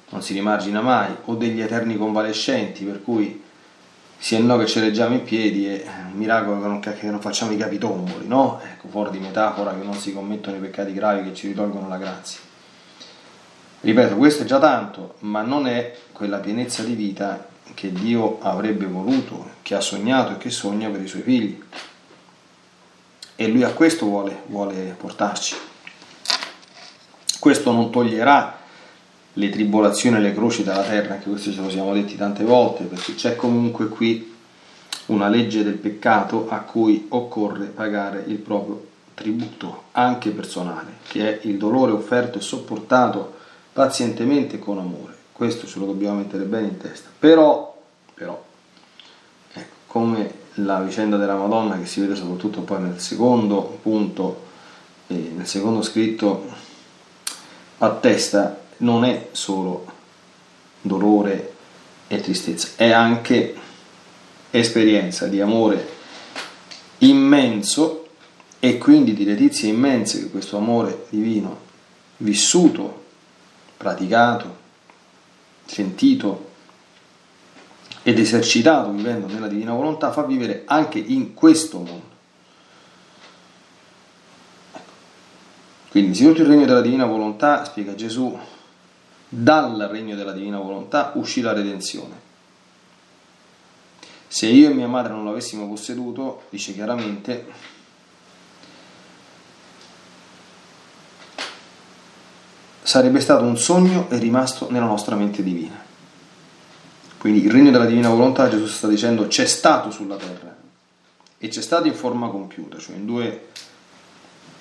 non 0.08 0.22
si 0.22 0.32
rimargina 0.32 0.80
mai, 0.80 1.14
o 1.26 1.34
degli 1.34 1.60
eterni 1.60 1.98
convalescenti, 1.98 2.82
per 2.84 3.02
cui 3.02 3.42
sia 4.16 4.38
no 4.38 4.56
che 4.56 4.64
ci 4.64 4.80
reggiamo 4.80 5.14
in 5.14 5.22
piedi 5.22 5.66
è 5.66 5.84
un 6.10 6.16
miracolo 6.16 6.62
che 6.62 6.66
non, 6.66 6.80
che 6.80 7.10
non 7.10 7.20
facciamo 7.20 7.52
i 7.52 7.58
capitomboli, 7.58 8.26
no? 8.26 8.58
Ecco, 8.64 8.88
fuori 8.88 9.10
di 9.10 9.18
metafora 9.18 9.74
che 9.74 9.84
non 9.84 9.96
si 9.96 10.14
commettono 10.14 10.56
i 10.56 10.60
peccati 10.60 10.94
gravi 10.94 11.28
che 11.28 11.34
ci 11.34 11.48
ritolgono 11.48 11.88
la 11.88 11.98
grazia. 11.98 12.40
Ripeto, 13.82 14.16
questo 14.16 14.44
è 14.44 14.46
già 14.46 14.58
tanto, 14.58 15.16
ma 15.18 15.42
non 15.42 15.66
è 15.66 15.94
quella 16.12 16.38
pienezza 16.38 16.82
di 16.84 16.94
vita 16.94 17.48
che 17.74 17.92
Dio 17.92 18.38
avrebbe 18.40 18.86
voluto, 18.86 19.50
che 19.60 19.74
ha 19.74 19.80
sognato 19.82 20.32
e 20.32 20.38
che 20.38 20.48
sogna 20.48 20.88
per 20.88 21.02
i 21.02 21.06
suoi 21.06 21.20
figli 21.20 21.62
e 23.42 23.48
lui 23.48 23.64
a 23.64 23.72
questo 23.72 24.06
vuole, 24.06 24.42
vuole 24.46 24.94
portarci. 24.96 25.56
Questo 27.38 27.72
non 27.72 27.90
toglierà 27.90 28.58
le 29.32 29.48
tribolazioni 29.48 30.16
e 30.16 30.20
le 30.20 30.32
croci 30.32 30.62
dalla 30.62 30.82
terra, 30.82 31.14
anche 31.14 31.28
questo 31.28 31.52
ce 31.52 31.60
lo 31.60 31.70
siamo 31.70 31.92
detti 31.92 32.16
tante 32.16 32.44
volte, 32.44 32.84
perché 32.84 33.14
c'è 33.14 33.34
comunque 33.34 33.88
qui 33.88 34.32
una 35.06 35.28
legge 35.28 35.64
del 35.64 35.74
peccato 35.74 36.48
a 36.48 36.58
cui 36.58 37.06
occorre 37.08 37.66
pagare 37.66 38.22
il 38.28 38.36
proprio 38.36 38.86
tributo, 39.14 39.84
anche 39.92 40.30
personale, 40.30 40.98
che 41.08 41.40
è 41.40 41.46
il 41.46 41.58
dolore 41.58 41.92
offerto 41.92 42.38
e 42.38 42.42
sopportato 42.42 43.40
pazientemente 43.72 44.58
con 44.60 44.78
amore. 44.78 45.16
Questo 45.32 45.66
ce 45.66 45.80
lo 45.80 45.86
dobbiamo 45.86 46.18
mettere 46.18 46.44
bene 46.44 46.68
in 46.68 46.76
testa. 46.76 47.08
Però, 47.18 47.76
però 48.14 48.40
ecco, 49.52 49.74
come 49.86 50.41
la 50.54 50.80
vicenda 50.80 51.16
della 51.16 51.36
Madonna 51.36 51.78
che 51.78 51.86
si 51.86 52.00
vede 52.00 52.14
soprattutto 52.14 52.60
poi 52.60 52.82
nel 52.82 53.00
secondo 53.00 53.78
punto, 53.80 54.44
eh, 55.06 55.32
nel 55.34 55.46
secondo 55.46 55.82
scritto, 55.82 56.46
attesta, 57.78 58.60
non 58.78 59.04
è 59.04 59.28
solo 59.32 59.86
dolore 60.80 61.52
e 62.08 62.20
tristezza, 62.20 62.70
è 62.76 62.90
anche 62.90 63.54
esperienza 64.50 65.26
di 65.26 65.40
amore 65.40 65.88
immenso 66.98 68.08
e 68.58 68.78
quindi 68.78 69.14
di 69.14 69.24
letizia 69.24 69.68
immense 69.68 70.20
che 70.20 70.30
questo 70.30 70.56
amore 70.56 71.06
divino 71.08 71.58
vissuto, 72.18 73.04
praticato, 73.76 74.60
sentito 75.64 76.50
ed 78.02 78.18
esercitato 78.18 78.90
vivendo 78.90 79.26
nella 79.26 79.48
divina 79.48 79.72
volontà 79.72 80.10
fa 80.10 80.24
vivere 80.24 80.62
anche 80.66 80.98
in 80.98 81.34
questo 81.34 81.78
mondo. 81.78 82.10
Quindi, 85.90 86.10
innanzitutto 86.10 86.42
il 86.42 86.48
regno 86.48 86.64
della 86.64 86.80
divina 86.80 87.04
volontà, 87.04 87.64
spiega 87.64 87.94
Gesù, 87.94 88.36
dal 89.28 89.88
regno 89.90 90.14
della 90.14 90.32
divina 90.32 90.58
volontà 90.58 91.12
uscì 91.14 91.42
la 91.42 91.52
redenzione. 91.52 92.30
Se 94.26 94.46
io 94.46 94.70
e 94.70 94.72
mia 94.72 94.88
madre 94.88 95.12
non 95.12 95.26
l'avessimo 95.26 95.68
posseduto, 95.68 96.44
dice 96.48 96.72
chiaramente, 96.72 97.46
sarebbe 102.82 103.20
stato 103.20 103.44
un 103.44 103.58
sogno 103.58 104.08
e 104.08 104.16
rimasto 104.16 104.70
nella 104.70 104.86
nostra 104.86 105.14
mente 105.14 105.42
divina. 105.42 105.91
Quindi 107.22 107.44
il 107.44 107.52
regno 107.52 107.70
della 107.70 107.84
divina 107.84 108.08
volontà, 108.08 108.48
Gesù 108.48 108.66
sta 108.66 108.88
dicendo, 108.88 109.28
c'è 109.28 109.46
stato 109.46 109.92
sulla 109.92 110.16
terra 110.16 110.56
e 111.38 111.46
c'è 111.46 111.62
stato 111.62 111.86
in 111.86 111.94
forma 111.94 112.26
compiuta, 112.26 112.78
cioè 112.78 112.96
in, 112.96 113.06
due, 113.06 113.46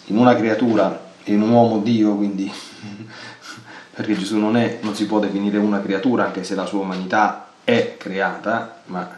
in 0.05 0.17
una 0.17 0.35
creatura 0.35 1.13
e 1.23 1.33
in 1.33 1.41
un 1.41 1.49
uomo 1.49 1.79
Dio, 1.79 2.15
quindi 2.15 2.53
perché 3.95 4.15
Gesù 4.15 4.37
non, 4.37 4.57
è, 4.57 4.77
non 4.83 4.93
si 4.93 5.07
può 5.07 5.17
definire 5.17 5.57
una 5.57 5.81
creatura 5.81 6.25
anche 6.25 6.43
se 6.43 6.53
la 6.53 6.67
sua 6.67 6.81
umanità 6.81 7.47
è 7.63 7.95
creata, 7.97 8.83
ma 8.85 9.09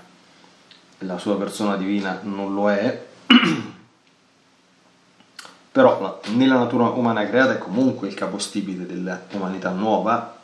la 1.00 1.18
sua 1.18 1.38
persona 1.38 1.76
divina 1.76 2.22
non 2.24 2.54
lo 2.54 2.72
è, 2.72 3.06
però 5.70 6.22
nella 6.28 6.60
natura 6.60 6.88
umana 6.92 7.28
creata 7.28 7.56
è 7.56 7.58
comunque 7.58 8.08
il 8.08 8.14
capostipite 8.14 8.86
dell'umanità 8.86 9.72
nuova, 9.72 10.40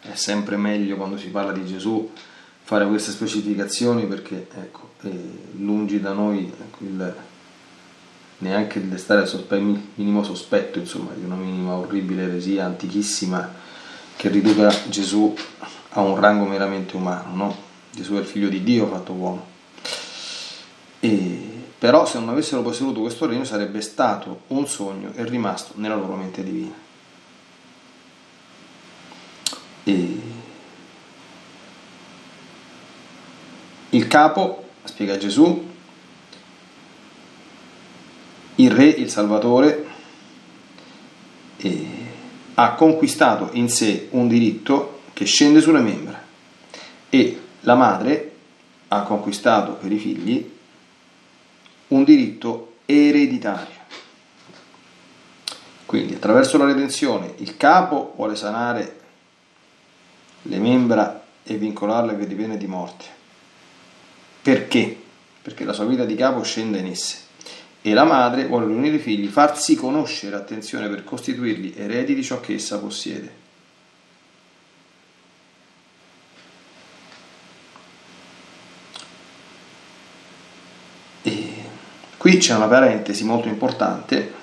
è 0.00 0.14
sempre 0.14 0.56
meglio 0.56 0.94
quando 0.94 1.18
si 1.18 1.30
parla 1.30 1.50
di 1.50 1.66
Gesù 1.66 2.12
fare 2.66 2.86
queste 2.86 3.10
specificazioni 3.10 4.06
perché 4.06 4.48
ecco, 4.54 4.92
lungi 5.56 6.00
da 6.00 6.12
noi 6.12 6.50
ecco, 6.50 6.84
il, 6.84 7.14
neanche 8.38 8.78
il 8.78 8.86
destare 8.86 9.26
sospe- 9.26 9.60
minimo 9.94 10.24
sospetto 10.24 10.78
insomma, 10.78 11.12
di 11.12 11.24
una 11.24 11.34
minima 11.34 11.74
orribile 11.74 12.22
eresia 12.22 12.64
antichissima 12.64 13.52
che 14.16 14.28
riduca 14.30 14.74
Gesù 14.88 15.34
a 15.90 16.00
un 16.00 16.18
rango 16.18 16.46
meramente 16.46 16.96
umano, 16.96 17.36
no? 17.36 17.56
Gesù 17.90 18.14
è 18.14 18.20
il 18.20 18.24
figlio 18.24 18.48
di 18.48 18.62
Dio 18.64 18.88
fatto 18.88 19.12
uomo. 19.12 19.46
E, 21.00 21.64
però 21.78 22.06
se 22.06 22.18
non 22.18 22.30
avessero 22.30 22.62
posseduto 22.62 23.02
questo 23.02 23.26
regno 23.26 23.44
sarebbe 23.44 23.82
stato 23.82 24.42
un 24.48 24.66
sogno 24.66 25.12
e 25.14 25.24
rimasto 25.24 25.74
nella 25.76 25.96
loro 25.96 26.16
mente 26.16 26.42
divina. 26.42 26.72
E 29.84 30.23
il 33.94 34.08
capo, 34.08 34.70
spiega 34.82 35.16
Gesù, 35.16 35.70
il 38.56 38.70
re, 38.70 38.86
il 38.86 39.08
Salvatore, 39.08 39.86
e 41.56 41.86
ha 42.54 42.72
conquistato 42.74 43.50
in 43.52 43.68
sé 43.68 44.08
un 44.10 44.26
diritto 44.28 45.00
che 45.12 45.24
scende 45.24 45.60
sulle 45.60 45.80
membra 45.80 46.22
e 47.08 47.40
la 47.60 47.74
madre 47.74 48.32
ha 48.88 49.02
conquistato 49.02 49.72
per 49.72 49.90
i 49.92 49.98
figli 49.98 50.52
un 51.88 52.04
diritto 52.04 52.74
ereditario. 52.84 53.82
Quindi 55.86 56.14
attraverso 56.14 56.58
la 56.58 56.64
redenzione 56.64 57.34
il 57.38 57.56
capo 57.56 58.12
vuole 58.16 58.34
sanare 58.34 59.00
le 60.42 60.58
membra 60.58 61.24
e 61.44 61.56
vincolarle 61.56 62.14
per 62.14 62.26
di 62.26 62.34
pene 62.34 62.56
di 62.56 62.66
morte. 62.66 63.22
Perché? 64.44 64.94
Perché 65.40 65.64
la 65.64 65.72
sua 65.72 65.86
vita 65.86 66.04
di 66.04 66.14
capo 66.16 66.42
scende 66.42 66.76
in 66.76 66.88
esse 66.88 67.16
e 67.80 67.94
la 67.94 68.04
madre 68.04 68.44
vuole 68.44 68.66
riunire 68.66 68.96
i 68.96 68.98
figli, 68.98 69.26
farsi 69.26 69.74
conoscere, 69.74 70.36
attenzione, 70.36 70.90
per 70.90 71.02
costituirli 71.02 71.72
eredi 71.74 72.14
di 72.14 72.22
ciò 72.22 72.40
che 72.40 72.52
essa 72.52 72.78
possiede. 72.78 73.32
E 81.22 81.52
qui 82.18 82.36
c'è 82.36 82.54
una 82.54 82.68
parentesi 82.68 83.24
molto 83.24 83.48
importante, 83.48 84.34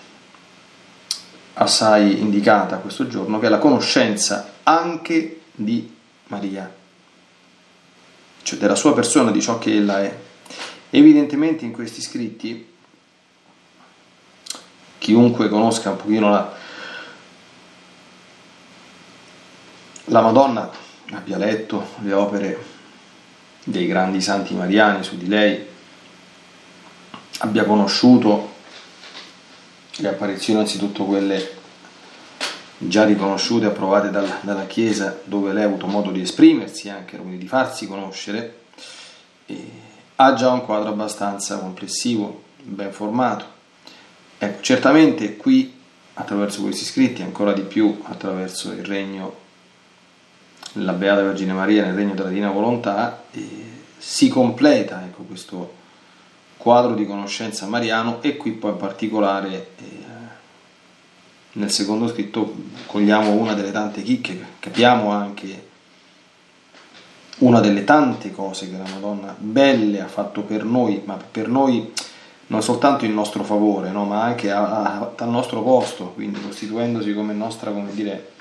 assai 1.54 2.22
indicata 2.22 2.78
questo 2.78 3.06
giorno, 3.06 3.38
che 3.38 3.46
è 3.46 3.50
la 3.50 3.60
conoscenza 3.60 4.54
anche 4.64 5.42
di 5.52 5.96
Maria, 6.26 6.81
cioè 8.44 8.60
della 8.60 8.76
sua 8.76 8.94
persona, 8.94 9.32
di 9.32 9.42
ciò 9.42 9.58
che 9.58 9.76
ella 9.76 10.02
è. 10.02 10.18
Evidentemente 10.90 11.66
in 11.66 11.72
questi 11.72 12.02
scritti 12.02 12.70
chiunque 14.98 15.50
conosca 15.50 15.92
un 15.92 15.98
pochino 15.98 16.30
la, 16.30 16.54
la 20.06 20.22
Madonna, 20.22 20.70
abbia 21.12 21.38
letto 21.38 21.88
le 22.02 22.14
opere 22.14 22.66
dei 23.64 23.88
grandi 23.88 24.22
santi 24.22 24.54
mariani 24.54 25.04
su 25.04 25.18
di 25.18 25.28
lei, 25.28 25.66
abbia 27.40 27.64
conosciuto 27.64 28.54
le 29.98 30.08
apparizioni, 30.08 30.60
anzitutto 30.60 31.06
quelle 31.06 31.60
già 32.88 33.06
riconosciute 33.06 33.66
e 33.66 33.70
approvate 33.70 34.10
dal, 34.10 34.40
dalla 34.42 34.66
Chiesa, 34.66 35.20
dove 35.24 35.54
lei 35.54 35.64
ha 35.64 35.68
avuto 35.68 35.86
modo 35.86 36.10
di 36.10 36.22
esprimersi 36.22 36.90
anche, 36.90 37.18
quindi 37.18 37.38
di 37.38 37.48
farsi 37.48 37.88
conoscere, 37.88 38.60
ha 40.16 40.34
già 40.34 40.52
un 40.52 40.64
quadro 40.66 40.90
abbastanza 40.90 41.58
complessivo, 41.58 42.44
ben 42.64 42.92
formato. 42.92 43.46
Ecco, 44.38 44.62
certamente 44.62 45.38
qui, 45.38 45.80
attraverso 46.16 46.62
questi 46.62 46.86
scritti, 46.86 47.22
ancora 47.22 47.54
di 47.54 47.62
più 47.62 48.02
attraverso 48.04 48.72
il 48.72 48.84
regno, 48.84 49.38
la 50.74 50.94
Beata 50.94 51.22
Vergine 51.22 51.54
Maria 51.54 51.86
nel 51.86 51.94
regno 51.94 52.16
della 52.16 52.30
Divina 52.30 52.50
Volontà, 52.50 53.24
eh, 53.32 53.70
si 53.98 54.30
completa 54.30 55.04
ecco, 55.04 55.24
questo 55.24 55.80
quadro 56.58 56.94
di 56.96 57.06
conoscenza 57.06 57.66
mariano 57.68 58.22
e 58.22 58.38
qui 58.38 58.52
poi 58.52 58.72
in 58.72 58.78
particolare 58.78 59.72
eh, 59.78 60.02
nel 61.54 61.72
secondo 61.72 62.08
scritto 62.08 62.56
cogliamo 62.86 63.32
una 63.32 63.54
delle 63.54 63.72
tante 63.72 64.02
chicche, 64.02 64.46
capiamo 64.60 65.12
anche 65.12 65.70
una 67.40 67.60
delle 67.60 67.84
tante 67.84 68.32
cose 68.32 68.70
che 68.70 68.78
la 68.78 68.88
Madonna 68.88 69.36
belle 69.38 70.02
ha 70.02 70.08
fatto 70.08 70.42
per 70.42 70.64
noi, 70.64 71.02
ma 71.06 71.16
per 71.16 71.48
noi 71.48 71.92
non 72.48 72.62
soltanto 72.62 73.06
in 73.06 73.14
nostro 73.14 73.44
favore, 73.44 73.92
no, 73.92 74.04
ma 74.06 74.24
anche 74.24 74.52
a, 74.52 74.84
a, 74.84 75.12
al 75.16 75.30
nostro 75.30 75.62
posto, 75.64 76.12
quindi 76.12 76.42
costituendosi 76.42 77.14
come 77.14 77.34
nostra 77.34 77.72
come 77.72 77.94
dire, 77.94 78.34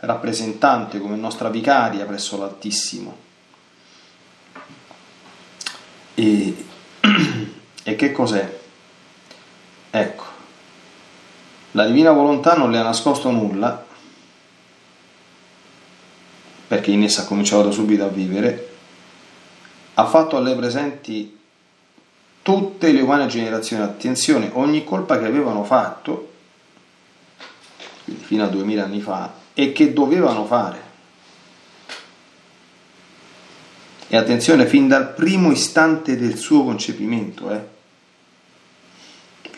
rappresentante, 0.00 1.00
come 1.00 1.16
nostra 1.16 1.48
vicaria 1.48 2.04
presso 2.04 2.36
l'Altissimo. 2.36 3.16
E, 6.14 6.66
e 7.82 7.96
che 7.96 8.12
cos'è? 8.12 8.58
Ecco, 9.90 10.24
la 11.78 11.86
divina 11.86 12.10
volontà 12.10 12.56
non 12.56 12.72
le 12.72 12.78
ha 12.78 12.82
nascosto 12.82 13.30
nulla, 13.30 13.86
perché 16.66 16.90
in 16.90 17.04
essa 17.04 17.22
ha 17.22 17.24
cominciato 17.24 17.70
subito 17.70 18.04
a 18.04 18.08
vivere, 18.08 18.68
ha 19.94 20.04
fatto 20.04 20.36
a 20.36 20.40
lei 20.40 20.56
presenti 20.56 21.38
tutte 22.42 22.90
le 22.90 23.00
umane 23.00 23.28
generazioni, 23.28 23.84
attenzione, 23.84 24.50
ogni 24.54 24.82
colpa 24.82 25.20
che 25.20 25.26
avevano 25.26 25.62
fatto, 25.62 26.32
fino 28.22 28.42
a 28.42 28.48
2000 28.48 28.82
anni 28.82 29.00
fa, 29.00 29.32
e 29.54 29.70
che 29.70 29.92
dovevano 29.92 30.46
fare. 30.46 30.82
E 34.08 34.16
attenzione, 34.16 34.66
fin 34.66 34.88
dal 34.88 35.14
primo 35.14 35.52
istante 35.52 36.16
del 36.16 36.36
suo 36.36 36.64
concepimento, 36.64 37.52
eh? 37.52 37.76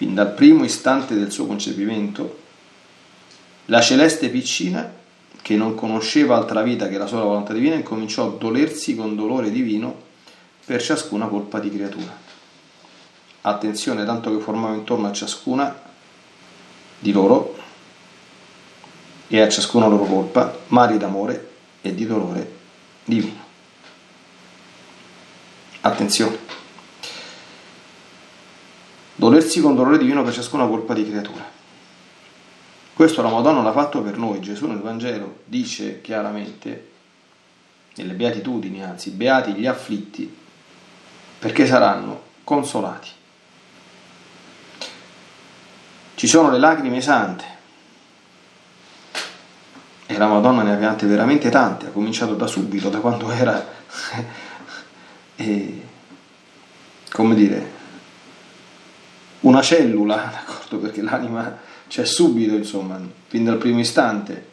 Fin 0.00 0.14
dal 0.14 0.32
primo 0.32 0.64
istante 0.64 1.14
del 1.14 1.30
suo 1.30 1.44
concepimento, 1.44 2.38
la 3.66 3.82
celeste 3.82 4.30
piccina, 4.30 4.90
che 5.42 5.56
non 5.56 5.74
conosceva 5.74 6.36
altra 6.36 6.62
vita 6.62 6.88
che 6.88 6.96
la 6.96 7.06
sola 7.06 7.24
volontà 7.24 7.52
divina, 7.52 7.74
incominciò 7.74 8.28
a 8.28 8.30
dolersi 8.38 8.96
con 8.96 9.14
dolore 9.14 9.50
divino 9.50 9.94
per 10.64 10.80
ciascuna 10.80 11.26
colpa 11.26 11.58
di 11.58 11.70
creatura. 11.70 12.16
Attenzione, 13.42 14.06
tanto 14.06 14.34
che 14.34 14.42
formava 14.42 14.74
intorno 14.74 15.06
a 15.06 15.12
ciascuna 15.12 15.82
di 16.98 17.12
loro 17.12 17.58
e 19.28 19.38
a 19.38 19.50
ciascuna 19.50 19.86
loro 19.86 20.04
colpa 20.04 20.60
mari 20.68 20.96
d'amore 20.96 21.50
e 21.82 21.94
di 21.94 22.06
dolore 22.06 22.52
divino. 23.04 23.44
Attenzione. 25.82 26.59
Dolersi 29.20 29.60
con 29.60 29.74
dolore 29.74 29.98
divino 29.98 30.22
per 30.22 30.32
ciascuna 30.32 30.66
colpa 30.66 30.94
di 30.94 31.06
creatura. 31.06 31.44
Questo 32.94 33.20
la 33.20 33.28
Madonna 33.28 33.60
l'ha 33.60 33.70
fatto 33.70 34.00
per 34.00 34.16
noi. 34.16 34.40
Gesù 34.40 34.66
nel 34.66 34.78
Vangelo 34.80 35.40
dice 35.44 36.00
chiaramente, 36.00 36.88
nelle 37.96 38.14
beatitudini, 38.14 38.82
anzi, 38.82 39.10
beati 39.10 39.52
gli 39.52 39.66
afflitti, 39.66 40.34
perché 41.38 41.66
saranno 41.66 42.22
consolati. 42.44 43.10
Ci 46.14 46.26
sono 46.26 46.50
le 46.50 46.58
lacrime 46.58 47.02
sante, 47.02 47.44
e 50.06 50.16
la 50.16 50.28
Madonna 50.28 50.62
ne 50.62 50.72
ha 50.72 50.76
piante 50.76 51.04
veramente 51.04 51.50
tante, 51.50 51.88
ha 51.88 51.90
cominciato 51.90 52.34
da 52.36 52.46
subito, 52.46 52.88
da 52.88 53.00
quando 53.00 53.30
era, 53.30 53.66
e, 55.36 55.86
come 57.10 57.34
dire, 57.34 57.79
una 59.40 59.62
cellula, 59.62 60.16
d'accordo? 60.32 60.78
Perché 60.78 61.02
l'anima 61.02 61.58
c'è 61.88 62.04
subito, 62.04 62.54
insomma, 62.54 63.00
fin 63.26 63.44
dal 63.44 63.58
primo 63.58 63.80
istante. 63.80 64.48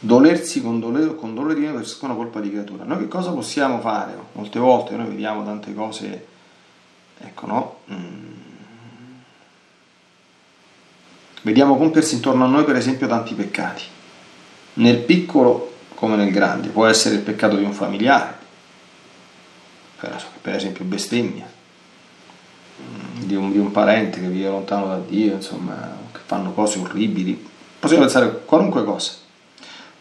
Dolersi 0.00 0.60
con 0.60 0.80
dolore, 0.80 1.14
con 1.14 1.34
dolore 1.34 1.54
divino 1.54 1.74
per 1.74 1.86
ciascuna 1.86 2.14
colpa 2.14 2.40
di 2.40 2.50
creatura. 2.50 2.84
Noi 2.84 2.98
che 2.98 3.08
cosa 3.08 3.30
possiamo 3.30 3.80
fare? 3.80 4.16
Molte 4.32 4.58
volte 4.58 4.96
noi 4.96 5.06
vediamo 5.06 5.44
tante 5.44 5.72
cose, 5.72 6.26
ecco, 7.18 7.46
no? 7.46 7.76
Mm 7.92 8.42
Vediamo 11.42 11.76
compiersi 11.76 12.14
intorno 12.14 12.44
a 12.44 12.48
noi 12.48 12.62
per 12.62 12.76
esempio 12.76 13.08
tanti 13.08 13.34
peccati, 13.34 13.82
nel 14.74 14.98
piccolo 14.98 15.72
come 15.96 16.14
nel 16.14 16.30
grande, 16.30 16.68
può 16.68 16.86
essere 16.86 17.16
il 17.16 17.22
peccato 17.22 17.56
di 17.56 17.64
un 17.64 17.72
familiare, 17.72 18.38
per 20.40 20.54
esempio 20.54 20.84
bestemmia, 20.84 21.46
mm, 22.80 23.22
di 23.22 23.34
un, 23.34 23.52
di 23.52 23.58
un 23.58 23.70
parente 23.70 24.20
che 24.20 24.28
vive 24.28 24.48
lontano 24.48 24.86
da 24.86 24.98
Dio, 24.98 25.34
insomma, 25.34 25.96
che 26.12 26.20
fanno 26.24 26.52
cose 26.52 26.78
orribili, 26.78 27.48
possiamo 27.78 28.04
pensare 28.04 28.26
a 28.26 28.30
qualunque 28.30 28.84
cosa, 28.84 29.12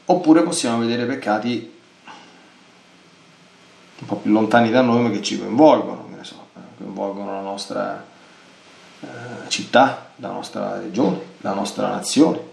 oppure 0.06 0.44
possiamo 0.44 0.80
vedere 0.80 1.06
peccati 1.06 1.80
un 4.02 4.08
po' 4.08 4.16
più 4.16 4.32
lontani 4.32 4.72
da 4.72 4.82
noi 4.82 5.04
ma 5.04 5.10
che 5.12 5.22
ci 5.22 5.38
coinvolgono, 5.38 6.10
che 6.18 6.24
so, 6.24 6.48
coinvolgono 6.78 7.34
la 7.34 7.42
nostra 7.42 8.04
eh, 9.02 9.08
città, 9.48 10.12
la 10.18 10.30
nostra 10.30 10.80
regione, 10.80 11.20
la 11.42 11.54
nostra 11.54 11.90
nazione, 11.90 12.50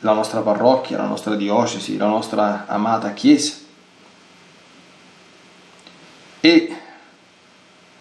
la 0.00 0.12
nostra 0.12 0.40
parrocchia, 0.40 0.98
la 0.98 1.06
nostra 1.06 1.34
diocesi, 1.34 1.96
la 1.96 2.06
nostra 2.06 2.66
amata 2.66 3.12
Chiesa. 3.12 3.62
E 6.40 6.76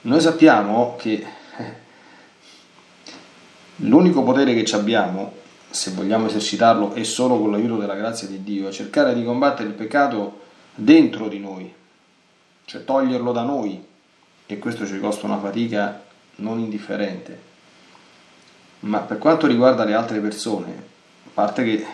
noi 0.06 0.20
sappiamo 0.20 0.96
che 0.98 1.26
eh, 1.58 1.74
l'unico 3.78 4.24
potere 4.24 4.54
che 4.54 4.76
abbiamo, 4.76 5.34
se 5.70 5.92
vogliamo 5.92 6.28
esercitarlo, 6.28 6.94
è 6.94 7.04
solo 7.04 7.39
con 7.39 7.52
l'aiuto 7.52 7.78
della 7.78 7.96
grazia 7.96 8.28
di 8.28 8.44
Dio, 8.44 8.68
è 8.68 8.72
cercare 8.72 9.13
di 9.13 9.24
combattere 9.24 9.70
il 9.70 9.76
peccato 9.76 10.42
dentro 10.76 11.30
di 11.30 11.39
noi, 11.39 11.74
cioè 12.66 12.84
toglierlo 12.84 13.32
da 13.32 13.44
noi, 13.44 13.82
e 14.46 14.60
questo 14.60 14.86
ci 14.86 15.00
costa 15.00 15.26
una 15.26 15.39
fatica 15.39 16.04
non 16.38 16.60
indifferente. 16.60 17.52
Ma 18.82 19.00
per 19.00 19.18
quanto 19.20 19.48
riguarda 19.48 19.86
le 19.86 19.94
altre 19.94 20.20
persone, 20.20 20.72
a 21.28 21.30
parte 21.34 21.63
che 21.63 21.86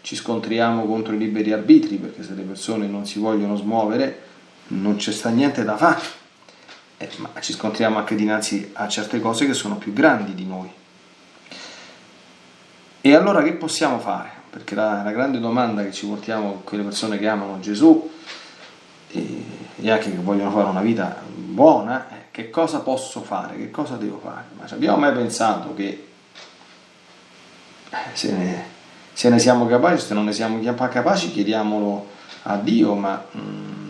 ci 0.00 0.16
scontriamo 0.16 0.86
contro 0.86 1.12
i 1.12 1.18
liberi 1.18 1.52
arbitri, 1.52 1.96
perché 1.96 2.22
se 2.22 2.32
le 2.32 2.42
persone 2.42 2.86
non 2.86 3.04
si 3.04 3.18
vogliono 3.18 3.56
smuovere 3.56 4.30
non 4.68 4.96
c'è 4.96 5.12
sta 5.12 5.28
niente 5.28 5.64
da 5.64 5.76
fare, 5.76 6.20
eh, 7.02 7.10
ma 7.16 7.30
ci 7.40 7.52
scontriamo 7.52 7.98
anche 7.98 8.14
dinanzi 8.14 8.70
a 8.74 8.86
certe 8.86 9.20
cose 9.20 9.46
che 9.46 9.54
sono 9.54 9.76
più 9.76 9.92
grandi 9.92 10.34
di 10.34 10.46
noi. 10.46 10.70
E 13.00 13.14
allora 13.14 13.42
che 13.42 13.54
possiamo 13.54 13.98
fare? 13.98 14.30
Perché 14.50 14.76
la, 14.76 15.02
la 15.02 15.10
grande 15.10 15.40
domanda 15.40 15.82
che 15.82 15.92
ci 15.92 16.06
portiamo 16.06 16.60
quelle 16.62 16.84
persone 16.84 17.18
che 17.18 17.26
amano 17.26 17.58
Gesù 17.58 18.08
e, 19.08 19.44
e 19.76 19.90
anche 19.90 20.12
che 20.12 20.18
vogliono 20.18 20.52
fare 20.52 20.68
una 20.68 20.82
vita 20.82 21.20
buona 21.26 22.08
è 22.08 22.26
che 22.30 22.50
cosa 22.50 22.80
posso 22.80 23.20
fare, 23.22 23.56
che 23.56 23.70
cosa 23.72 23.96
devo 23.96 24.20
fare. 24.22 24.44
Ma 24.56 24.66
ci 24.66 24.74
abbiamo 24.74 24.98
mai 24.98 25.12
pensato 25.12 25.74
che 25.74 26.06
eh, 27.90 27.96
se 28.12 28.32
ne, 28.32 28.64
se 29.12 29.28
ne 29.28 29.40
siamo 29.40 29.66
capaci, 29.66 30.06
se 30.06 30.14
non 30.14 30.24
ne 30.24 30.32
siamo 30.32 30.60
capaci, 30.62 31.32
chiediamolo 31.32 32.06
a 32.44 32.56
Dio, 32.56 32.94
ma 32.94 33.24
mm, 33.36 33.81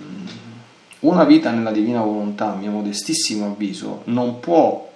una 1.03 1.25
vita 1.25 1.51
nella 1.51 1.73
divina 1.73 2.01
volontà, 2.01 2.53
a 2.53 2.57
mio 2.57 2.71
modestissimo 2.71 3.47
avviso, 3.47 4.03
non 4.05 4.41
può 4.41 4.91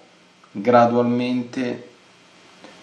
gradualmente 0.50 1.88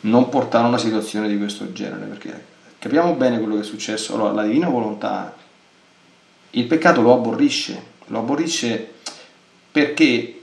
non 0.02 0.30
portare 0.30 0.66
a 0.66 0.68
una 0.68 0.78
situazione 0.78 1.28
di 1.28 1.38
questo 1.38 1.72
genere, 1.72 2.06
perché 2.06 2.46
capiamo 2.80 3.14
bene 3.14 3.40
quello 3.40 3.56
che 3.56 3.62
è 3.62 3.66
successo. 3.66 4.16
Allora, 4.16 4.34
la 4.34 4.44
divina 4.44 4.68
volontà, 4.68 5.36
il 6.52 6.66
peccato 6.66 7.02
lo 7.02 7.14
aborrisce, 7.14 7.92
lo 8.08 8.20
aborrisce 8.20 8.92
perché 9.72 10.42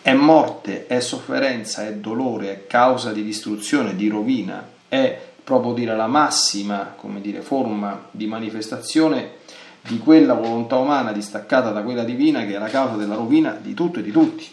è 0.00 0.12
morte, 0.14 0.86
è 0.86 1.00
sofferenza, 1.00 1.86
è 1.86 1.94
dolore, 1.94 2.52
è 2.52 2.66
causa 2.66 3.12
di 3.12 3.22
distruzione, 3.22 3.96
di 3.96 4.08
rovina, 4.08 4.66
è 4.88 5.18
proprio 5.44 5.74
dire 5.74 5.94
la 5.94 6.06
massima 6.06 6.94
come 6.96 7.20
dire, 7.20 7.42
forma 7.42 8.06
di 8.10 8.26
manifestazione 8.26 9.42
di 9.86 9.98
quella 9.98 10.32
volontà 10.32 10.76
umana 10.76 11.12
distaccata 11.12 11.70
da 11.70 11.82
quella 11.82 12.04
divina 12.04 12.44
che 12.44 12.54
è 12.54 12.58
la 12.58 12.68
causa 12.68 12.96
della 12.96 13.16
rovina 13.16 13.52
di 13.52 13.74
tutto 13.74 13.98
e 13.98 14.02
di 14.02 14.10
tutti. 14.10 14.50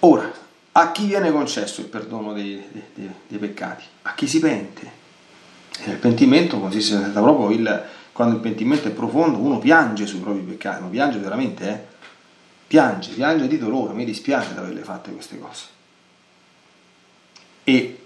Ora, 0.00 0.32
a 0.72 0.92
chi 0.92 1.06
viene 1.06 1.30
concesso 1.30 1.80
il 1.80 1.86
perdono 1.86 2.32
dei, 2.32 2.62
dei, 2.94 3.10
dei 3.28 3.38
peccati? 3.38 3.84
A 4.02 4.14
chi 4.14 4.26
si 4.26 4.40
pente. 4.40 5.04
Il 5.84 5.96
pentimento 5.96 6.58
consiste 6.58 6.96
proprio 7.12 7.50
il, 7.50 7.84
quando 8.12 8.34
il 8.34 8.40
pentimento 8.40 8.88
è 8.88 8.90
profondo, 8.90 9.38
uno 9.38 9.58
piange 9.58 10.06
sui 10.06 10.18
propri 10.18 10.42
peccati, 10.42 10.82
ma 10.82 10.88
piange 10.88 11.18
veramente, 11.18 11.68
eh? 11.68 11.80
piange, 12.66 13.12
piange 13.12 13.46
di 13.46 13.58
dolore, 13.58 13.94
mi 13.94 14.04
dispiace 14.04 14.52
di 14.52 14.58
averle 14.58 14.82
fatte 14.82 15.12
queste 15.12 15.38
cose. 15.38 15.64
E 17.62 18.00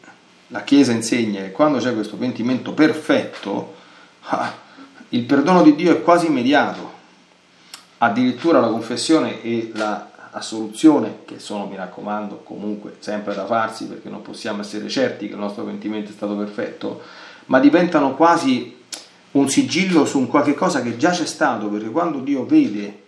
la 0.48 0.62
Chiesa 0.62 0.92
insegna 0.92 1.40
che 1.40 1.52
quando 1.52 1.78
c'è 1.78 1.94
questo 1.94 2.16
pentimento 2.16 2.72
perfetto, 2.72 3.78
il 5.10 5.22
perdono 5.24 5.62
di 5.62 5.74
Dio 5.74 5.92
è 5.92 6.02
quasi 6.02 6.26
immediato. 6.26 6.98
Addirittura 7.98 8.60
la 8.60 8.68
confessione 8.68 9.42
e 9.42 9.72
la 9.74 10.10
assoluzione, 10.32 11.20
che 11.24 11.38
sono, 11.38 11.66
mi 11.66 11.76
raccomando, 11.76 12.42
comunque 12.44 12.96
sempre 13.00 13.34
da 13.34 13.46
farsi 13.46 13.86
perché 13.86 14.08
non 14.08 14.22
possiamo 14.22 14.60
essere 14.60 14.88
certi 14.88 15.26
che 15.26 15.34
il 15.34 15.40
nostro 15.40 15.64
pentimento 15.64 16.10
è 16.10 16.14
stato 16.14 16.36
perfetto, 16.36 17.02
ma 17.46 17.58
diventano 17.58 18.14
quasi 18.14 18.78
un 19.32 19.48
sigillo 19.48 20.04
su 20.04 20.18
un 20.18 20.28
qualche 20.28 20.54
cosa 20.54 20.82
che 20.82 20.96
già 20.96 21.10
c'è 21.10 21.26
stato, 21.26 21.66
perché 21.68 21.90
quando 21.90 22.20
Dio 22.20 22.44
vede 22.44 22.98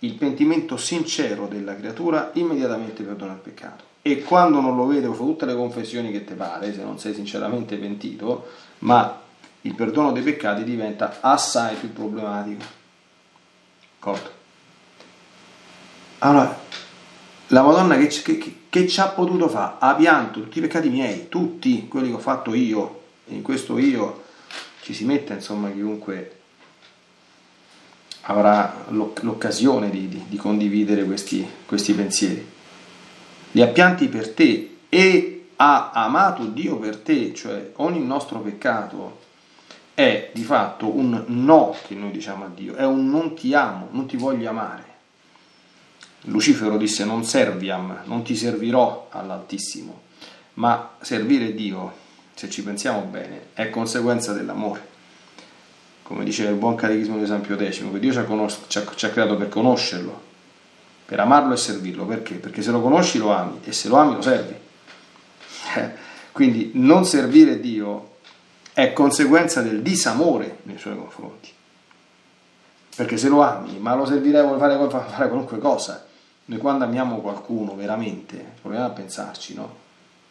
il 0.00 0.14
pentimento 0.14 0.76
sincero 0.76 1.46
della 1.46 1.74
creatura 1.74 2.30
immediatamente 2.34 3.02
perdona 3.02 3.32
il 3.32 3.38
peccato. 3.38 3.84
E 4.02 4.22
quando 4.22 4.60
non 4.60 4.76
lo 4.76 4.86
vede, 4.86 5.08
fa 5.08 5.14
tutte 5.16 5.46
le 5.46 5.56
confessioni 5.56 6.12
che 6.12 6.24
ti 6.24 6.34
pare, 6.34 6.72
se 6.72 6.82
non 6.82 6.98
sei 6.98 7.12
sinceramente 7.12 7.76
pentito, 7.76 8.46
ma 8.80 9.20
il 9.66 9.74
perdono 9.74 10.12
dei 10.12 10.22
peccati 10.22 10.64
diventa 10.64 11.18
assai 11.20 11.74
più 11.76 11.92
problematico. 11.92 12.64
D'accordo? 13.98 14.30
Allora, 16.18 16.58
la 17.48 17.62
Madonna 17.62 17.96
che, 17.96 18.08
che, 18.08 18.60
che 18.68 18.88
ci 18.88 19.00
ha 19.00 19.08
potuto 19.08 19.48
fare? 19.48 19.74
Ha 19.80 19.94
pianto 19.94 20.40
tutti 20.40 20.58
i 20.58 20.60
peccati 20.62 20.88
miei, 20.88 21.28
tutti 21.28 21.88
quelli 21.88 22.08
che 22.08 22.14
ho 22.14 22.18
fatto 22.18 22.54
io, 22.54 23.02
e 23.26 23.34
in 23.34 23.42
questo 23.42 23.78
io 23.78 24.24
ci 24.82 24.94
si 24.94 25.04
mette 25.04 25.34
insomma 25.34 25.70
chiunque 25.70 26.32
avrà 28.28 28.84
l'occasione 28.88 29.90
di, 29.90 30.08
di, 30.08 30.24
di 30.28 30.36
condividere 30.36 31.04
questi, 31.04 31.48
questi 31.64 31.92
pensieri. 31.92 32.54
Li 33.52 33.62
ha 33.62 33.68
pianti 33.68 34.08
per 34.08 34.32
te 34.32 34.78
e 34.88 35.48
ha 35.56 35.90
amato 35.92 36.44
Dio 36.44 36.76
per 36.78 36.98
te, 36.98 37.32
cioè 37.34 37.72
ogni 37.76 38.04
nostro 38.04 38.40
peccato 38.40 39.24
è 39.96 40.28
di 40.34 40.42
fatto 40.42 40.94
un 40.94 41.24
no 41.28 41.74
che 41.86 41.94
noi 41.94 42.10
diciamo 42.10 42.44
a 42.44 42.48
Dio, 42.54 42.74
è 42.74 42.84
un 42.84 43.08
non 43.08 43.34
ti 43.34 43.54
amo, 43.54 43.88
non 43.92 44.04
ti 44.04 44.18
voglio 44.18 44.50
amare. 44.50 44.84
Lucifero 46.24 46.76
disse 46.76 47.06
non 47.06 47.24
serviam, 47.24 48.02
non 48.04 48.22
ti 48.22 48.36
servirò 48.36 49.08
all'Altissimo, 49.10 50.02
ma 50.54 50.96
servire 51.00 51.54
Dio, 51.54 51.94
se 52.34 52.50
ci 52.50 52.62
pensiamo 52.62 53.00
bene, 53.10 53.46
è 53.54 53.70
conseguenza 53.70 54.34
dell'amore. 54.34 54.86
Come 56.02 56.24
diceva 56.24 56.50
il 56.50 56.56
buon 56.56 56.74
catechismo 56.74 57.16
di 57.16 57.24
San 57.24 57.40
Pio 57.40 57.56
X, 57.56 57.90
che 57.90 57.98
Dio 57.98 58.12
ci 58.12 58.18
ha, 58.18 58.24
conos- 58.24 58.64
ci, 58.66 58.76
ha, 58.76 58.84
ci 58.94 59.06
ha 59.06 59.08
creato 59.08 59.36
per 59.36 59.48
conoscerlo, 59.48 60.20
per 61.06 61.20
amarlo 61.20 61.54
e 61.54 61.56
servirlo. 61.56 62.04
Perché? 62.04 62.34
Perché 62.34 62.60
se 62.60 62.70
lo 62.70 62.82
conosci 62.82 63.16
lo 63.16 63.32
ami 63.32 63.60
e 63.64 63.72
se 63.72 63.88
lo 63.88 63.96
ami 63.96 64.16
lo 64.16 64.20
servi. 64.20 64.54
Quindi 66.32 66.72
non 66.74 67.06
servire 67.06 67.58
Dio 67.60 68.15
è 68.76 68.92
conseguenza 68.92 69.62
del 69.62 69.80
disamore 69.80 70.58
nei 70.64 70.76
suoi 70.76 70.98
confronti. 70.98 71.50
Perché 72.94 73.16
se 73.16 73.28
lo 73.28 73.40
ami, 73.40 73.78
ma 73.78 73.94
lo 73.94 74.04
servirei 74.04 74.42
vuole 74.42 74.58
fare, 74.58 74.76
fare 75.08 75.28
qualunque 75.28 75.56
cosa. 75.56 76.04
Noi 76.44 76.58
quando 76.58 76.84
amiamo 76.84 77.22
qualcuno 77.22 77.74
veramente, 77.74 78.52
proviamo 78.60 78.84
a 78.84 78.90
pensarci, 78.90 79.54
no? 79.54 79.74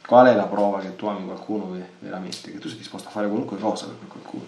Qual 0.06 0.28
è 0.28 0.36
la 0.36 0.46
prova 0.46 0.80
che 0.80 0.96
tu 0.96 1.08
ami 1.08 1.26
qualcuno 1.26 1.76
veramente? 1.98 2.52
Che 2.52 2.60
tu 2.60 2.68
sei 2.68 2.78
disposto 2.78 3.08
a 3.08 3.12
fare 3.12 3.26
qualunque 3.26 3.58
cosa 3.58 3.88
per 3.88 4.08
qualcuno. 4.08 4.44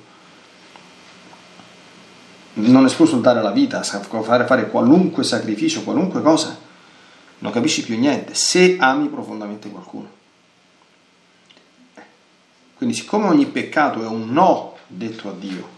Non 2.54 2.86
escluso 2.86 3.18
dare 3.18 3.42
la 3.42 3.50
vita, 3.50 3.82
fare, 3.82 4.46
fare 4.46 4.70
qualunque 4.70 5.24
sacrificio, 5.24 5.82
qualunque 5.82 6.22
cosa, 6.22 6.56
non 7.40 7.52
capisci 7.52 7.84
più 7.84 7.98
niente 7.98 8.36
se 8.36 8.78
ami 8.78 9.08
profondamente 9.08 9.72
qualcuno. 9.72 10.17
Quindi 12.78 12.96
siccome 12.96 13.28
ogni 13.28 13.48
peccato 13.48 14.04
è 14.04 14.08
un 14.08 14.32
no 14.32 14.78
detto 14.86 15.30
a 15.30 15.34
Dio, 15.34 15.76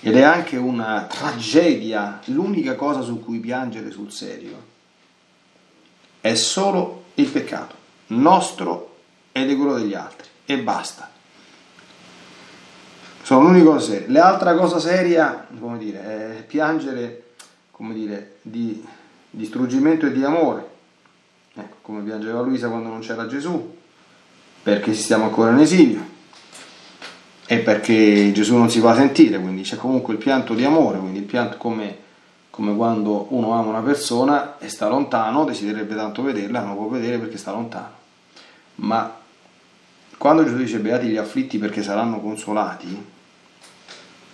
ed 0.00 0.16
è 0.16 0.22
anche 0.22 0.56
una 0.56 1.06
tragedia, 1.08 2.20
l'unica 2.26 2.74
cosa 2.74 3.02
su 3.02 3.22
cui 3.22 3.38
piangere 3.38 3.90
sul 3.90 4.10
serio, 4.10 4.64
è 6.20 6.34
solo 6.34 7.04
il 7.14 7.28
peccato, 7.28 7.74
nostro 8.08 8.96
e 9.32 9.44
di 9.44 9.54
quello 9.56 9.74
degli 9.74 9.94
altri, 9.94 10.28
e 10.46 10.58
basta. 10.58 11.10
Sono 13.22 13.42
l'unica 13.42 13.64
cosa 13.64 13.86
seria. 13.86 14.06
L'altra 14.08 14.54
cosa 14.54 14.78
seria, 14.78 15.46
come 15.58 15.78
dire, 15.78 16.38
è 16.38 16.44
piangere, 16.44 17.32
come 17.70 17.92
dire, 17.92 18.36
di 18.42 18.82
distruggimento 19.28 20.06
e 20.06 20.12
di 20.12 20.24
amore. 20.24 20.70
Ecco, 21.54 21.76
come 21.82 22.02
piangeva 22.02 22.40
Luisa 22.40 22.68
quando 22.68 22.88
non 22.88 23.00
c'era 23.00 23.26
Gesù, 23.26 23.75
perché 24.66 24.94
stiamo 24.94 25.26
ancora 25.26 25.52
in 25.52 25.58
esilio 25.58 26.04
e 27.46 27.58
perché 27.58 28.32
Gesù 28.32 28.56
non 28.56 28.68
si 28.68 28.80
fa 28.80 28.96
sentire, 28.96 29.38
quindi 29.38 29.62
c'è 29.62 29.76
comunque 29.76 30.14
il 30.14 30.18
pianto 30.18 30.54
di 30.54 30.64
amore, 30.64 30.98
quindi 30.98 31.20
il 31.20 31.24
pianto 31.24 31.56
come, 31.56 31.96
come 32.50 32.74
quando 32.74 33.28
uno 33.28 33.52
ama 33.52 33.68
una 33.68 33.80
persona 33.80 34.58
e 34.58 34.68
sta 34.68 34.88
lontano, 34.88 35.44
desidererebbe 35.44 35.94
tanto 35.94 36.24
vederla, 36.24 36.62
non 36.62 36.74
può 36.74 36.88
vedere 36.88 37.18
perché 37.18 37.38
sta 37.38 37.52
lontano. 37.52 37.92
Ma 38.76 39.16
quando 40.18 40.42
Gesù 40.42 40.56
dice 40.56 40.80
beati 40.80 41.06
gli 41.06 41.16
afflitti 41.16 41.58
perché 41.58 41.84
saranno 41.84 42.20
consolati, 42.20 43.06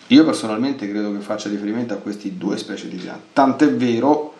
io 0.06 0.24
personalmente 0.24 0.88
credo 0.88 1.12
che 1.12 1.20
faccia 1.20 1.50
riferimento 1.50 1.92
a 1.92 1.98
queste 1.98 2.38
due 2.38 2.56
specie 2.56 2.88
di 2.88 2.96
pianto. 2.96 3.24
Tant'è 3.34 3.70
vero 3.70 4.32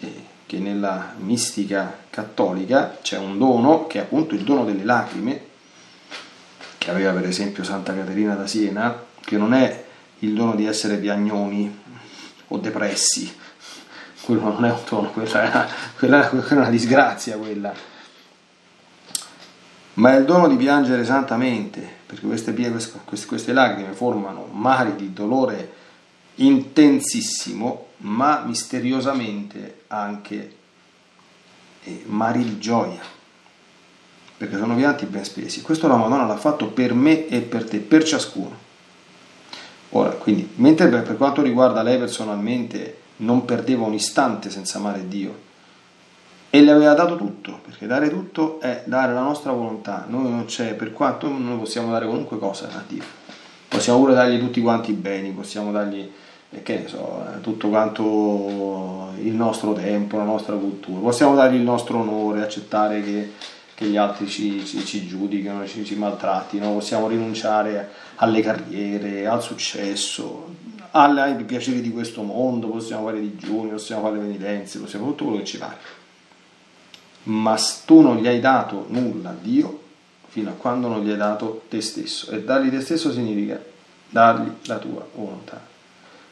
eh, 0.00 0.27
che 0.48 0.58
nella 0.58 1.12
mistica 1.18 1.94
cattolica 2.08 2.96
c'è 3.02 3.18
un 3.18 3.36
dono 3.36 3.86
che 3.86 3.98
è 3.98 4.00
appunto 4.00 4.34
il 4.34 4.44
dono 4.44 4.64
delle 4.64 4.82
lacrime, 4.82 5.42
che 6.78 6.90
aveva 6.90 7.12
per 7.12 7.26
esempio 7.28 7.62
Santa 7.64 7.94
Caterina 7.94 8.34
da 8.34 8.46
Siena, 8.46 9.04
che 9.22 9.36
non 9.36 9.52
è 9.52 9.84
il 10.20 10.32
dono 10.32 10.54
di 10.54 10.64
essere 10.64 10.96
piagnoni 10.96 11.82
o 12.48 12.56
depressi, 12.56 13.30
quello 14.22 14.44
non 14.44 14.64
è 14.64 14.70
un 14.70 14.80
dono, 14.88 15.10
quella 15.10 15.42
è 15.42 15.48
una, 15.48 15.68
quella 15.98 16.30
è 16.30 16.52
una 16.54 16.70
disgrazia 16.70 17.36
quella, 17.36 17.74
ma 19.94 20.14
è 20.14 20.16
il 20.16 20.24
dono 20.24 20.48
di 20.48 20.56
piangere 20.56 21.04
santamente, 21.04 21.86
perché 22.06 22.26
queste, 22.26 22.54
queste, 22.54 23.26
queste 23.26 23.52
lacrime 23.52 23.92
formano 23.92 24.48
mari 24.50 24.96
di 24.96 25.12
dolore 25.12 25.72
intensissimo, 26.36 27.88
ma 27.98 28.44
misteriosamente 28.46 29.77
anche 29.88 30.56
eh, 31.84 32.02
mari 32.06 32.44
di 32.44 32.58
gioia, 32.58 33.00
perché 34.36 34.56
sono 34.56 34.74
pianti 34.74 35.06
ben 35.06 35.24
spesi. 35.24 35.62
Questo 35.62 35.88
la 35.88 35.96
Madonna 35.96 36.26
l'ha 36.26 36.36
fatto 36.36 36.68
per 36.68 36.94
me 36.94 37.26
e 37.26 37.40
per 37.40 37.68
te, 37.68 37.78
per 37.78 38.04
ciascuno. 38.04 38.66
Ora, 39.90 40.10
quindi, 40.10 40.48
mentre 40.56 40.88
per 40.88 41.16
quanto 41.16 41.42
riguarda 41.42 41.82
lei 41.82 41.98
personalmente 41.98 42.98
non 43.16 43.44
perdeva 43.44 43.84
un 43.84 43.94
istante 43.94 44.50
senza 44.50 44.78
amare 44.78 45.08
Dio, 45.08 45.46
e 46.50 46.62
le 46.62 46.70
aveva 46.70 46.94
dato 46.94 47.16
tutto, 47.16 47.60
perché 47.62 47.86
dare 47.86 48.08
tutto 48.08 48.58
è 48.60 48.82
dare 48.86 49.12
la 49.12 49.20
nostra 49.20 49.52
volontà. 49.52 50.06
Noi 50.08 50.30
non 50.30 50.46
c'è, 50.46 50.74
per 50.74 50.92
quanto 50.92 51.28
noi 51.28 51.58
possiamo 51.58 51.92
dare 51.92 52.06
qualunque 52.06 52.38
cosa 52.38 52.68
a 52.68 52.82
Dio. 52.86 53.04
Possiamo 53.68 53.98
pure 53.98 54.14
dargli 54.14 54.38
tutti 54.38 54.62
quanti 54.62 54.92
i 54.92 54.94
beni, 54.94 55.30
possiamo 55.32 55.70
dargli 55.72 56.10
e 56.50 56.62
che 56.62 56.78
ne 56.78 56.88
so, 56.88 57.24
eh, 57.26 57.40
tutto 57.40 57.68
quanto 57.68 59.12
il 59.20 59.34
nostro 59.34 59.74
tempo, 59.74 60.16
la 60.16 60.24
nostra 60.24 60.56
cultura. 60.56 61.00
Possiamo 61.00 61.34
dargli 61.34 61.56
il 61.56 61.62
nostro 61.62 61.98
onore, 61.98 62.42
accettare 62.42 63.02
che, 63.02 63.32
che 63.74 63.86
gli 63.86 63.96
altri 63.96 64.26
ci, 64.28 64.64
ci, 64.64 64.84
ci 64.84 65.06
giudicano, 65.06 65.66
ci, 65.66 65.84
ci 65.84 65.94
maltrattino, 65.96 66.72
possiamo 66.72 67.08
rinunciare 67.08 67.90
alle 68.16 68.40
carriere, 68.40 69.26
al 69.26 69.42
successo, 69.42 70.54
ai 70.92 71.44
piaceri 71.44 71.82
di 71.82 71.92
questo 71.92 72.22
mondo, 72.22 72.68
possiamo 72.68 73.06
fare 73.06 73.20
digiuni, 73.20 73.70
possiamo 73.70 74.02
fare 74.02 74.18
penitenze, 74.18 74.78
possiamo 74.78 75.04
fare 75.04 75.16
tutto 75.16 75.28
quello 75.28 75.42
che 75.42 75.48
ci 75.48 75.58
pare. 75.58 75.76
Ma 77.24 77.56
tu 77.84 78.00
non 78.00 78.16
gli 78.16 78.26
hai 78.26 78.40
dato 78.40 78.86
nulla 78.88 79.30
a 79.30 79.36
Dio 79.38 79.82
fino 80.28 80.48
a 80.48 80.54
quando 80.54 80.88
non 80.88 81.04
gli 81.04 81.10
hai 81.10 81.16
dato 81.18 81.64
te 81.68 81.82
stesso. 81.82 82.30
E 82.30 82.42
dargli 82.42 82.70
te 82.70 82.80
stesso 82.80 83.12
significa 83.12 83.62
dargli 84.08 84.50
la 84.64 84.78
tua 84.78 85.06
volontà 85.14 85.76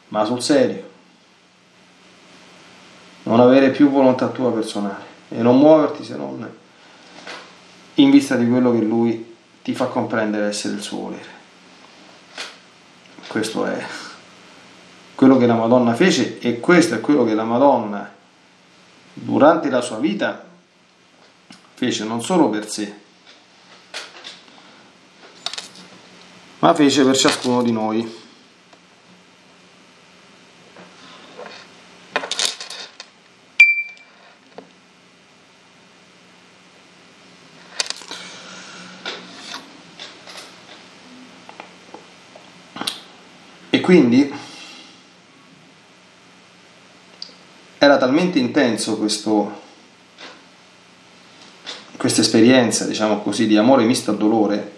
ma 0.09 0.25
sul 0.25 0.41
serio. 0.41 0.89
Non 3.23 3.39
avere 3.39 3.71
più 3.71 3.89
volontà 3.89 4.27
tua 4.27 4.53
personale 4.53 5.05
e 5.29 5.41
non 5.41 5.57
muoverti 5.57 6.03
se 6.03 6.15
non 6.15 6.49
in 7.95 8.11
vista 8.11 8.35
di 8.35 8.47
quello 8.47 8.71
che 8.71 8.79
lui 8.79 9.35
ti 9.61 9.73
fa 9.73 9.85
comprendere 9.85 10.47
essere 10.47 10.75
il 10.75 10.81
suo 10.81 10.99
volere. 10.99 11.35
Questo 13.27 13.65
è 13.65 13.85
quello 15.15 15.37
che 15.37 15.47
la 15.47 15.55
Madonna 15.55 15.95
fece 15.95 16.39
e 16.39 16.59
questo 16.59 16.95
è 16.95 17.01
quello 17.01 17.25
che 17.25 17.33
la 17.33 17.43
Madonna 17.43 18.13
durante 19.13 19.69
la 19.69 19.81
sua 19.81 19.97
vita 19.97 20.45
fece 21.73 22.03
non 22.05 22.21
solo 22.21 22.49
per 22.49 22.69
sé, 22.69 22.93
ma 26.59 26.73
fece 26.73 27.03
per 27.03 27.17
ciascuno 27.17 27.63
di 27.63 27.71
noi. 27.71 28.25
Quindi 43.87 44.29
era 47.77 47.95
talmente 47.95 48.37
intenso 48.37 48.97
questo, 48.97 49.61
questa 51.95 52.19
esperienza, 52.19 52.83
diciamo 52.83 53.21
così, 53.21 53.47
di 53.47 53.55
amore 53.55 53.85
misto 53.85 54.11
a 54.11 54.15
dolore, 54.15 54.73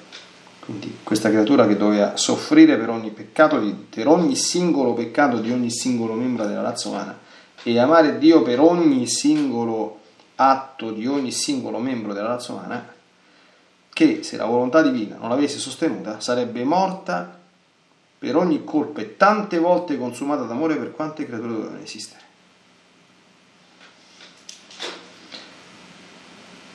quindi 0.60 1.00
questa 1.02 1.30
creatura 1.30 1.65
che 1.65 1.76
doveva 1.76 2.17
soffrire 2.17 2.78
per 2.78 2.89
ogni 2.89 3.10
peccato, 3.10 3.60
per 3.89 4.08
ogni 4.08 4.36
singolo 4.36 4.93
peccato 4.93 5.39
di 5.39 5.52
ogni 5.52 5.72
singolo 5.72 6.13
membro 6.13 6.45
della 6.45 6.62
razza 6.62 6.89
umana 6.89 7.17
e 7.63 7.80
amare 7.80 8.19
Dio 8.19 8.43
per 8.43 8.60
ogni 8.60 9.08
singolo 9.08 10.02
atto 10.36 10.91
di 10.91 11.08
ogni 11.08 11.32
singolo 11.32 11.80
membro 11.80 12.13
della 12.13 12.28
razza 12.28 12.52
umana, 12.52 12.93
che 13.91 14.22
se 14.22 14.38
la 14.38 14.45
volontà 14.45 14.84
divina 14.84 15.15
non 15.19 15.30
l'avesse 15.30 15.58
sostenuta 15.58 16.19
sarebbe 16.19 16.63
morta 16.63 17.38
per 18.19 18.36
ogni 18.36 18.65
colpa 18.65 18.99
e 18.99 19.15
tante 19.15 19.58
volte 19.58 19.97
consumata 19.97 20.43
d'amore 20.43 20.75
per 20.75 20.91
quante 20.91 21.25
creature 21.25 21.53
dovevano 21.53 21.79
esistere. 21.82 22.27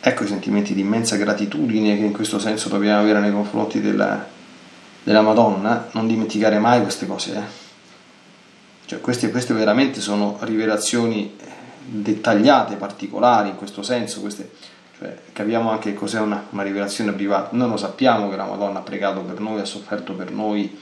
Ecco 0.00 0.24
i 0.24 0.26
sentimenti 0.26 0.74
di 0.74 0.80
immensa 0.80 1.16
gratitudine 1.16 1.96
che 1.96 2.04
in 2.04 2.12
questo 2.12 2.38
senso 2.38 2.68
dobbiamo 2.68 3.00
avere 3.00 3.20
nei 3.20 3.30
confronti 3.30 3.80
della, 3.80 4.26
della 5.02 5.22
Madonna, 5.22 5.88
non 5.92 6.06
dimenticare 6.06 6.58
mai 6.58 6.82
queste 6.82 7.06
cose. 7.06 7.34
Eh? 7.36 7.42
Cioè, 8.86 9.00
queste, 9.00 9.30
queste 9.30 9.54
veramente 9.54 10.00
sono 10.00 10.38
rivelazioni 10.40 11.34
eh, 11.38 11.44
dettagliate, 11.84 12.76
particolari 12.76 13.50
in 13.50 13.56
questo 13.56 13.82
senso, 13.82 14.20
queste 14.20 14.50
cioè, 14.98 15.18
capiamo 15.32 15.70
anche 15.70 15.94
cos'è 15.94 16.20
una, 16.20 16.46
una 16.50 16.62
rivelazione 16.62 17.12
privata. 17.12 17.56
Noi 17.56 17.70
lo 17.70 17.76
sappiamo 17.76 18.28
che 18.28 18.36
la 18.36 18.44
Madonna 18.44 18.80
ha 18.80 18.82
pregato 18.82 19.20
per 19.20 19.40
noi, 19.40 19.60
ha 19.60 19.64
sofferto 19.64 20.14
per 20.14 20.30
noi, 20.30 20.78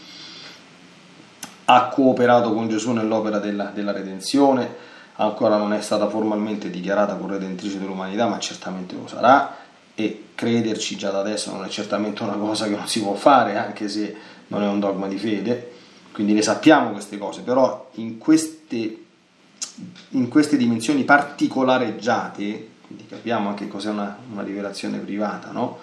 ha 1.65 1.89
cooperato 1.89 2.53
con 2.53 2.69
Gesù 2.69 2.93
nell'opera 2.93 3.39
della, 3.39 3.71
della 3.73 3.93
redenzione, 3.93 4.91
ancora 5.17 5.57
non 5.57 5.73
è 5.73 5.81
stata 5.81 6.09
formalmente 6.09 6.71
dichiarata 6.71 7.15
corredentrice 7.15 7.79
dell'umanità, 7.79 8.27
ma 8.27 8.39
certamente 8.39 8.95
lo 8.95 9.07
sarà 9.07 9.57
e 9.95 10.25
crederci 10.35 10.97
già 10.97 11.11
da 11.11 11.21
adesso 11.21 11.53
non 11.53 11.65
è 11.65 11.69
certamente 11.69 12.23
una 12.23 12.33
cosa 12.33 12.67
che 12.67 12.77
non 12.77 12.89
si 12.89 13.03
può 13.03 13.15
fare, 13.15 13.57
anche 13.57 13.89
se 13.89 14.17
non 14.49 14.63
è 14.63 14.67
un 14.67 14.81
dogma 14.81 15.07
di 15.07 15.19
fede, 15.19 15.73
quindi 16.13 16.35
le 16.35 16.43
sappiamo 16.43 16.91
queste 16.91 17.19
cose, 17.19 17.43
però 17.43 17.91
in 17.95 18.19
queste, 18.19 19.05
in 20.11 20.29
queste 20.29 20.57
dimensioni 20.57 21.05
particolareggiate 21.05 22.71
quindi 22.93 23.07
capiamo 23.09 23.49
anche 23.49 23.69
cos'è 23.69 23.89
una, 23.89 24.19
una 24.31 24.43
rivelazione 24.43 24.99
privata, 24.99 25.51
no? 25.51 25.79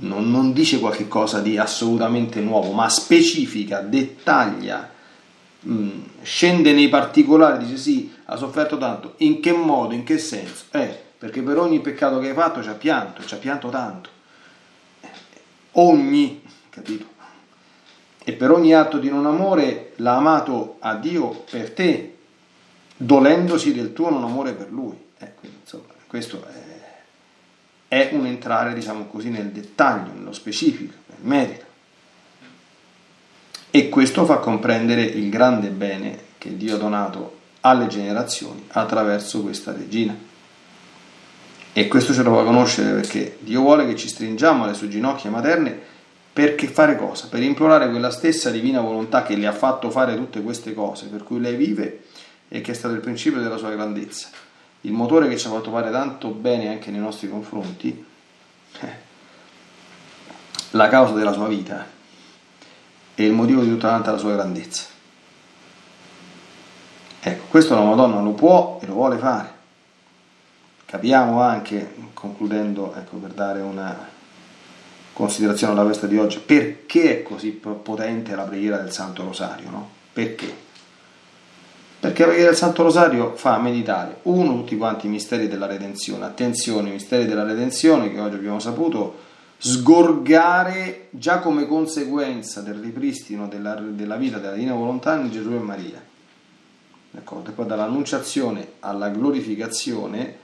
Non, 0.00 0.30
non 0.30 0.52
dice 0.52 0.78
qualcosa 0.78 1.40
di 1.40 1.56
assolutamente 1.56 2.40
nuovo, 2.40 2.72
ma 2.72 2.88
specifica, 2.88 3.80
dettaglia, 3.80 4.90
mm, 5.66 6.00
scende 6.22 6.72
nei 6.72 6.88
particolari, 6.88 7.64
dice 7.64 7.76
sì, 7.76 8.14
ha 8.26 8.36
sofferto 8.36 8.78
tanto, 8.78 9.14
in 9.18 9.40
che 9.40 9.52
modo, 9.52 9.94
in 9.94 10.04
che 10.04 10.18
senso? 10.18 10.64
Eh, 10.70 11.06
perché 11.18 11.42
per 11.42 11.58
ogni 11.58 11.80
peccato 11.80 12.18
che 12.20 12.28
hai 12.28 12.34
fatto 12.34 12.62
ci 12.62 12.68
ha 12.68 12.74
pianto, 12.74 13.24
ci 13.24 13.34
ha 13.34 13.38
pianto 13.38 13.68
tanto. 13.68 14.10
Ogni, 15.72 16.42
capito? 16.70 17.16
E 18.22 18.32
per 18.32 18.50
ogni 18.50 18.74
atto 18.74 18.98
di 18.98 19.08
non 19.08 19.26
amore 19.26 19.92
l'ha 19.96 20.16
amato 20.16 20.76
a 20.80 20.94
Dio 20.94 21.44
per 21.50 21.72
te, 21.72 22.16
dolendosi 22.96 23.72
del 23.72 23.92
tuo 23.92 24.10
non 24.10 24.22
amore 24.22 24.52
per 24.52 24.70
Lui. 24.70 24.96
Eh, 25.18 25.34
quindi, 25.34 25.58
insomma, 25.62 25.94
questo 26.06 26.44
è, 26.46 26.67
è 27.88 28.10
un 28.12 28.26
entrare, 28.26 28.74
diciamo 28.74 29.06
così, 29.06 29.30
nel 29.30 29.46
dettaglio, 29.46 30.12
nello 30.12 30.32
specifico, 30.32 30.92
nel 31.06 31.18
merito. 31.22 31.64
E 33.70 33.88
questo 33.88 34.24
fa 34.26 34.36
comprendere 34.36 35.02
il 35.02 35.30
grande 35.30 35.68
bene 35.68 36.26
che 36.38 36.56
Dio 36.56 36.74
ha 36.74 36.78
donato 36.78 37.36
alle 37.62 37.86
generazioni 37.86 38.66
attraverso 38.68 39.42
questa 39.42 39.72
regina. 39.72 40.16
E 41.72 41.88
questo 41.88 42.12
ce 42.12 42.22
lo 42.22 42.34
fa 42.34 42.44
conoscere 42.44 42.92
perché 42.92 43.38
Dio 43.40 43.60
vuole 43.60 43.86
che 43.86 43.96
ci 43.96 44.08
stringiamo 44.08 44.64
alle 44.64 44.74
sue 44.74 44.88
ginocchia 44.88 45.30
materne 45.30 45.78
perché 46.32 46.66
fare 46.66 46.96
cosa? 46.96 47.28
Per 47.28 47.42
implorare 47.42 47.90
quella 47.90 48.10
stessa 48.10 48.50
divina 48.50 48.80
volontà 48.80 49.22
che 49.22 49.36
le 49.36 49.46
ha 49.46 49.52
fatto 49.52 49.90
fare 49.90 50.16
tutte 50.16 50.40
queste 50.40 50.72
cose, 50.72 51.06
per 51.06 51.24
cui 51.24 51.40
lei 51.40 51.56
vive 51.56 52.04
e 52.48 52.60
che 52.60 52.72
è 52.72 52.74
stato 52.74 52.94
il 52.94 53.00
principio 53.00 53.40
della 53.40 53.56
sua 53.56 53.70
grandezza 53.70 54.28
il 54.82 54.92
motore 54.92 55.28
che 55.28 55.36
ci 55.36 55.46
ha 55.46 55.50
fatto 55.50 55.70
fare 55.70 55.90
tanto 55.90 56.28
bene 56.28 56.68
anche 56.68 56.90
nei 56.90 57.00
nostri 57.00 57.28
confronti, 57.28 58.04
eh, 58.80 59.06
la 60.70 60.88
causa 60.88 61.14
della 61.14 61.32
sua 61.32 61.48
vita 61.48 61.86
e 63.14 63.24
il 63.24 63.32
motivo 63.32 63.62
di 63.62 63.70
tutta 63.70 63.98
la 63.98 64.18
sua 64.18 64.32
grandezza. 64.32 64.86
Ecco, 67.20 67.44
questo 67.48 67.74
la 67.74 67.82
Madonna 67.82 68.20
lo 68.20 68.32
può 68.32 68.78
e 68.80 68.86
lo 68.86 68.92
vuole 68.92 69.18
fare. 69.18 69.56
Capiamo 70.84 71.42
anche, 71.42 71.94
concludendo, 72.14 72.94
ecco, 72.94 73.16
per 73.16 73.32
dare 73.32 73.60
una 73.60 74.08
considerazione 75.12 75.72
alla 75.72 75.86
festa 75.86 76.06
di 76.06 76.16
oggi, 76.16 76.38
perché 76.38 77.18
è 77.18 77.22
così 77.22 77.50
potente 77.50 78.34
la 78.36 78.44
preghiera 78.44 78.78
del 78.78 78.92
Santo 78.92 79.24
Rosario, 79.24 79.68
no? 79.68 79.90
Perché? 80.12 80.66
Perché 82.00 82.26
del 82.26 82.54
Santo 82.54 82.84
Rosario 82.84 83.34
fa 83.34 83.58
meditare, 83.58 84.18
uno, 84.22 84.54
tutti 84.54 84.76
quanti 84.76 85.06
i 85.06 85.10
misteri 85.10 85.48
della 85.48 85.66
redenzione. 85.66 86.26
Attenzione, 86.26 86.90
i 86.90 86.92
misteri 86.92 87.26
della 87.26 87.42
redenzione 87.42 88.12
che 88.12 88.20
oggi 88.20 88.36
abbiamo 88.36 88.60
saputo 88.60 89.26
sgorgare 89.58 91.08
già 91.10 91.40
come 91.40 91.66
conseguenza 91.66 92.60
del 92.60 92.76
ripristino 92.76 93.48
della, 93.48 93.74
della 93.74 94.14
vita 94.14 94.38
della 94.38 94.54
Divina 94.54 94.74
Volontà 94.74 95.16
in 95.16 95.30
Gesù 95.32 95.50
e 95.50 95.58
Maria. 95.58 96.00
D'accordo? 97.10 97.50
E 97.50 97.52
poi 97.52 97.66
dall'annunciazione 97.66 98.74
alla 98.78 99.08
glorificazione, 99.08 100.36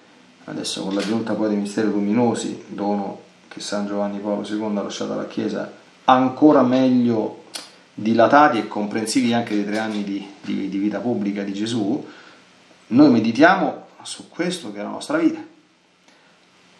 adesso 0.44 0.82
con 0.82 0.94
l'aggiunta 0.94 1.34
poi 1.34 1.50
dei 1.50 1.58
misteri 1.58 1.86
luminosi, 1.86 2.64
dono 2.66 3.20
che 3.46 3.60
San 3.60 3.86
Giovanni 3.86 4.18
Paolo 4.18 4.44
II 4.44 4.76
ha 4.76 4.82
lasciato 4.82 5.12
alla 5.12 5.28
Chiesa, 5.28 5.70
ancora 6.06 6.62
meglio 6.62 7.43
dilatati 7.94 8.58
e 8.58 8.68
comprensivi 8.68 9.32
anche 9.32 9.54
dei 9.54 9.64
tre 9.64 9.78
anni 9.78 10.02
di, 10.02 10.26
di, 10.40 10.68
di 10.68 10.78
vita 10.78 10.98
pubblica 10.98 11.42
di 11.42 11.52
Gesù, 11.52 12.04
noi 12.88 13.10
meditiamo 13.10 13.86
su 14.02 14.28
questo 14.28 14.72
che 14.72 14.80
è 14.80 14.82
la 14.82 14.88
nostra 14.88 15.16
vita, 15.18 15.40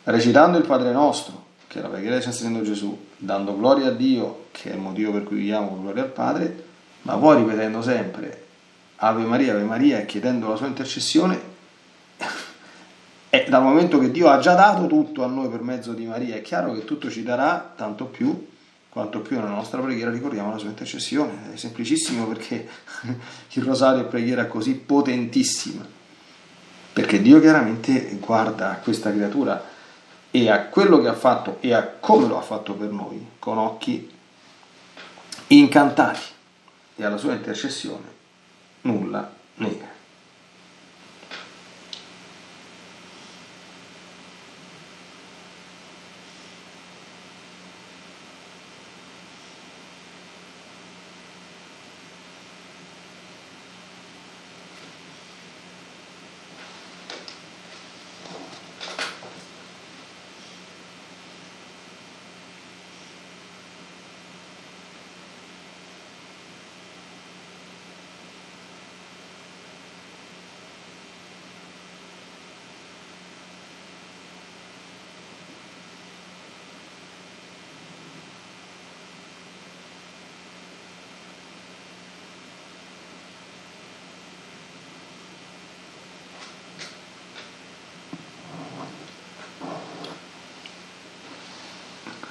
recitando 0.04 0.58
il 0.58 0.66
Padre 0.66 0.92
nostro, 0.92 1.42
che 1.68 1.78
è 1.78 1.82
la 1.82 1.88
preghiera 1.88 2.16
di 2.16 2.22
San 2.22 2.62
Gesù, 2.62 3.06
dando 3.16 3.56
gloria 3.56 3.86
a 3.86 3.90
Dio, 3.92 4.46
che 4.50 4.70
è 4.70 4.74
il 4.74 4.80
motivo 4.80 5.12
per 5.12 5.22
cui 5.22 5.36
viviamo 5.36 5.68
con 5.68 5.82
gloria 5.82 6.02
al 6.02 6.10
Padre, 6.10 6.64
ma 7.02 7.16
poi 7.16 7.38
ripetendo 7.38 7.80
sempre 7.80 8.42
Ave 8.96 9.24
Maria, 9.24 9.52
Ave 9.52 9.62
Maria 9.62 9.98
e 9.98 10.06
chiedendo 10.06 10.48
la 10.48 10.56
sua 10.56 10.66
intercessione, 10.66 11.40
e 13.30 13.46
dal 13.48 13.62
momento 13.62 13.98
che 13.98 14.10
Dio 14.10 14.28
ha 14.28 14.38
già 14.38 14.54
dato 14.54 14.86
tutto 14.86 15.22
a 15.22 15.26
noi 15.26 15.48
per 15.48 15.62
mezzo 15.62 15.92
di 15.92 16.04
Maria, 16.04 16.34
è 16.34 16.42
chiaro 16.42 16.72
che 16.72 16.84
tutto 16.84 17.08
ci 17.08 17.22
darà, 17.22 17.72
tanto 17.76 18.06
più 18.06 18.52
quanto 18.94 19.18
più 19.18 19.34
nella 19.34 19.48
nostra 19.48 19.80
preghiera 19.80 20.12
ricordiamo 20.12 20.52
la 20.52 20.58
sua 20.58 20.68
intercessione. 20.68 21.52
È 21.52 21.56
semplicissimo 21.56 22.28
perché 22.28 22.68
il 23.50 23.62
rosario 23.64 24.02
è 24.02 24.06
preghiera 24.06 24.46
così 24.46 24.74
potentissima, 24.74 25.84
perché 26.92 27.20
Dio 27.20 27.40
chiaramente 27.40 28.16
guarda 28.20 28.70
a 28.70 28.76
questa 28.76 29.10
creatura 29.10 29.72
e 30.30 30.48
a 30.48 30.66
quello 30.66 31.00
che 31.00 31.08
ha 31.08 31.14
fatto 31.14 31.56
e 31.58 31.74
a 31.74 31.84
come 31.84 32.28
lo 32.28 32.38
ha 32.38 32.42
fatto 32.42 32.74
per 32.74 32.90
noi 32.90 33.30
con 33.40 33.58
occhi 33.58 34.08
incantati 35.48 36.22
e 36.94 37.04
alla 37.04 37.16
sua 37.16 37.32
intercessione 37.32 38.12
nulla 38.82 39.28
nega. 39.56 39.93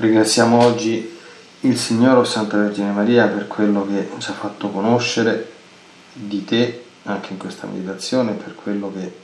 Ringraziamo 0.03 0.61
oggi 0.61 1.17
il 1.61 1.77
Signore 1.77 2.19
o 2.19 2.23
Santa 2.25 2.57
Vergine 2.57 2.91
Maria 2.91 3.25
per 3.25 3.47
quello 3.47 3.87
che 3.87 4.09
ci 4.17 4.31
ha 4.31 4.33
fatto 4.33 4.69
conoscere 4.69 5.49
di 6.11 6.43
te 6.43 6.83
anche 7.03 7.31
in 7.31 7.37
questa 7.37 7.67
meditazione, 7.67 8.33
per 8.33 8.53
quello 8.53 8.91
che 8.91 9.15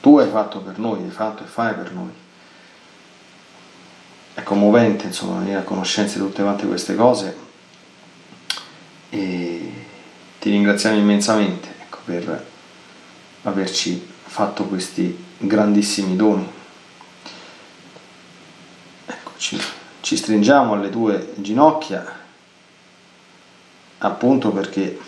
tu 0.00 0.16
hai 0.16 0.30
fatto 0.30 0.60
per 0.60 0.78
noi, 0.78 1.02
hai 1.02 1.10
fatto 1.10 1.42
e 1.42 1.46
fai 1.46 1.74
per 1.74 1.92
noi. 1.92 2.10
È 4.32 4.42
commovente 4.42 5.08
insomma 5.08 5.40
venire 5.40 5.58
a 5.58 5.62
conoscenza 5.62 6.18
di 6.18 6.24
tutte 6.24 6.40
quante 6.40 6.66
queste 6.66 6.94
cose 6.94 7.36
e 9.10 9.72
ti 10.38 10.48
ringraziamo 10.48 10.96
immensamente 10.96 11.68
ecco, 11.82 11.98
per 12.06 12.46
averci 13.42 14.08
fatto 14.24 14.64
questi 14.64 15.22
grandissimi 15.36 16.16
doni 16.16 16.60
ci, 19.42 19.60
ci 20.02 20.16
stringiamo 20.16 20.74
alle 20.74 20.88
tue 20.88 21.32
ginocchia 21.36 22.20
appunto 23.98 24.52
perché 24.52 25.00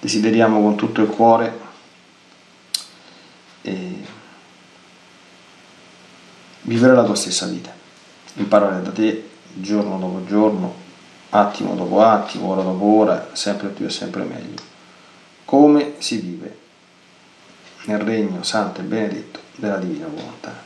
desideriamo 0.00 0.60
con 0.60 0.76
tutto 0.76 1.00
il 1.00 1.08
cuore 1.08 1.64
vivere 6.60 6.94
la 6.94 7.04
tua 7.04 7.14
stessa 7.14 7.46
vita, 7.46 7.72
imparare 8.34 8.82
da 8.82 8.90
te 8.90 9.28
giorno 9.54 9.98
dopo 9.98 10.24
giorno, 10.26 10.74
attimo 11.30 11.74
dopo 11.74 12.02
attimo, 12.02 12.50
ora 12.50 12.62
dopo 12.62 12.84
ora, 12.84 13.30
sempre 13.32 13.68
più 13.68 13.86
e 13.86 13.90
sempre 13.90 14.24
meglio, 14.24 14.62
come 15.44 15.94
si 15.98 16.18
vive 16.18 16.58
nel 17.84 17.98
regno 17.98 18.42
santo 18.42 18.80
e 18.80 18.84
benedetto 18.84 19.40
della 19.54 19.76
divina 19.76 20.06
volontà. 20.06 20.65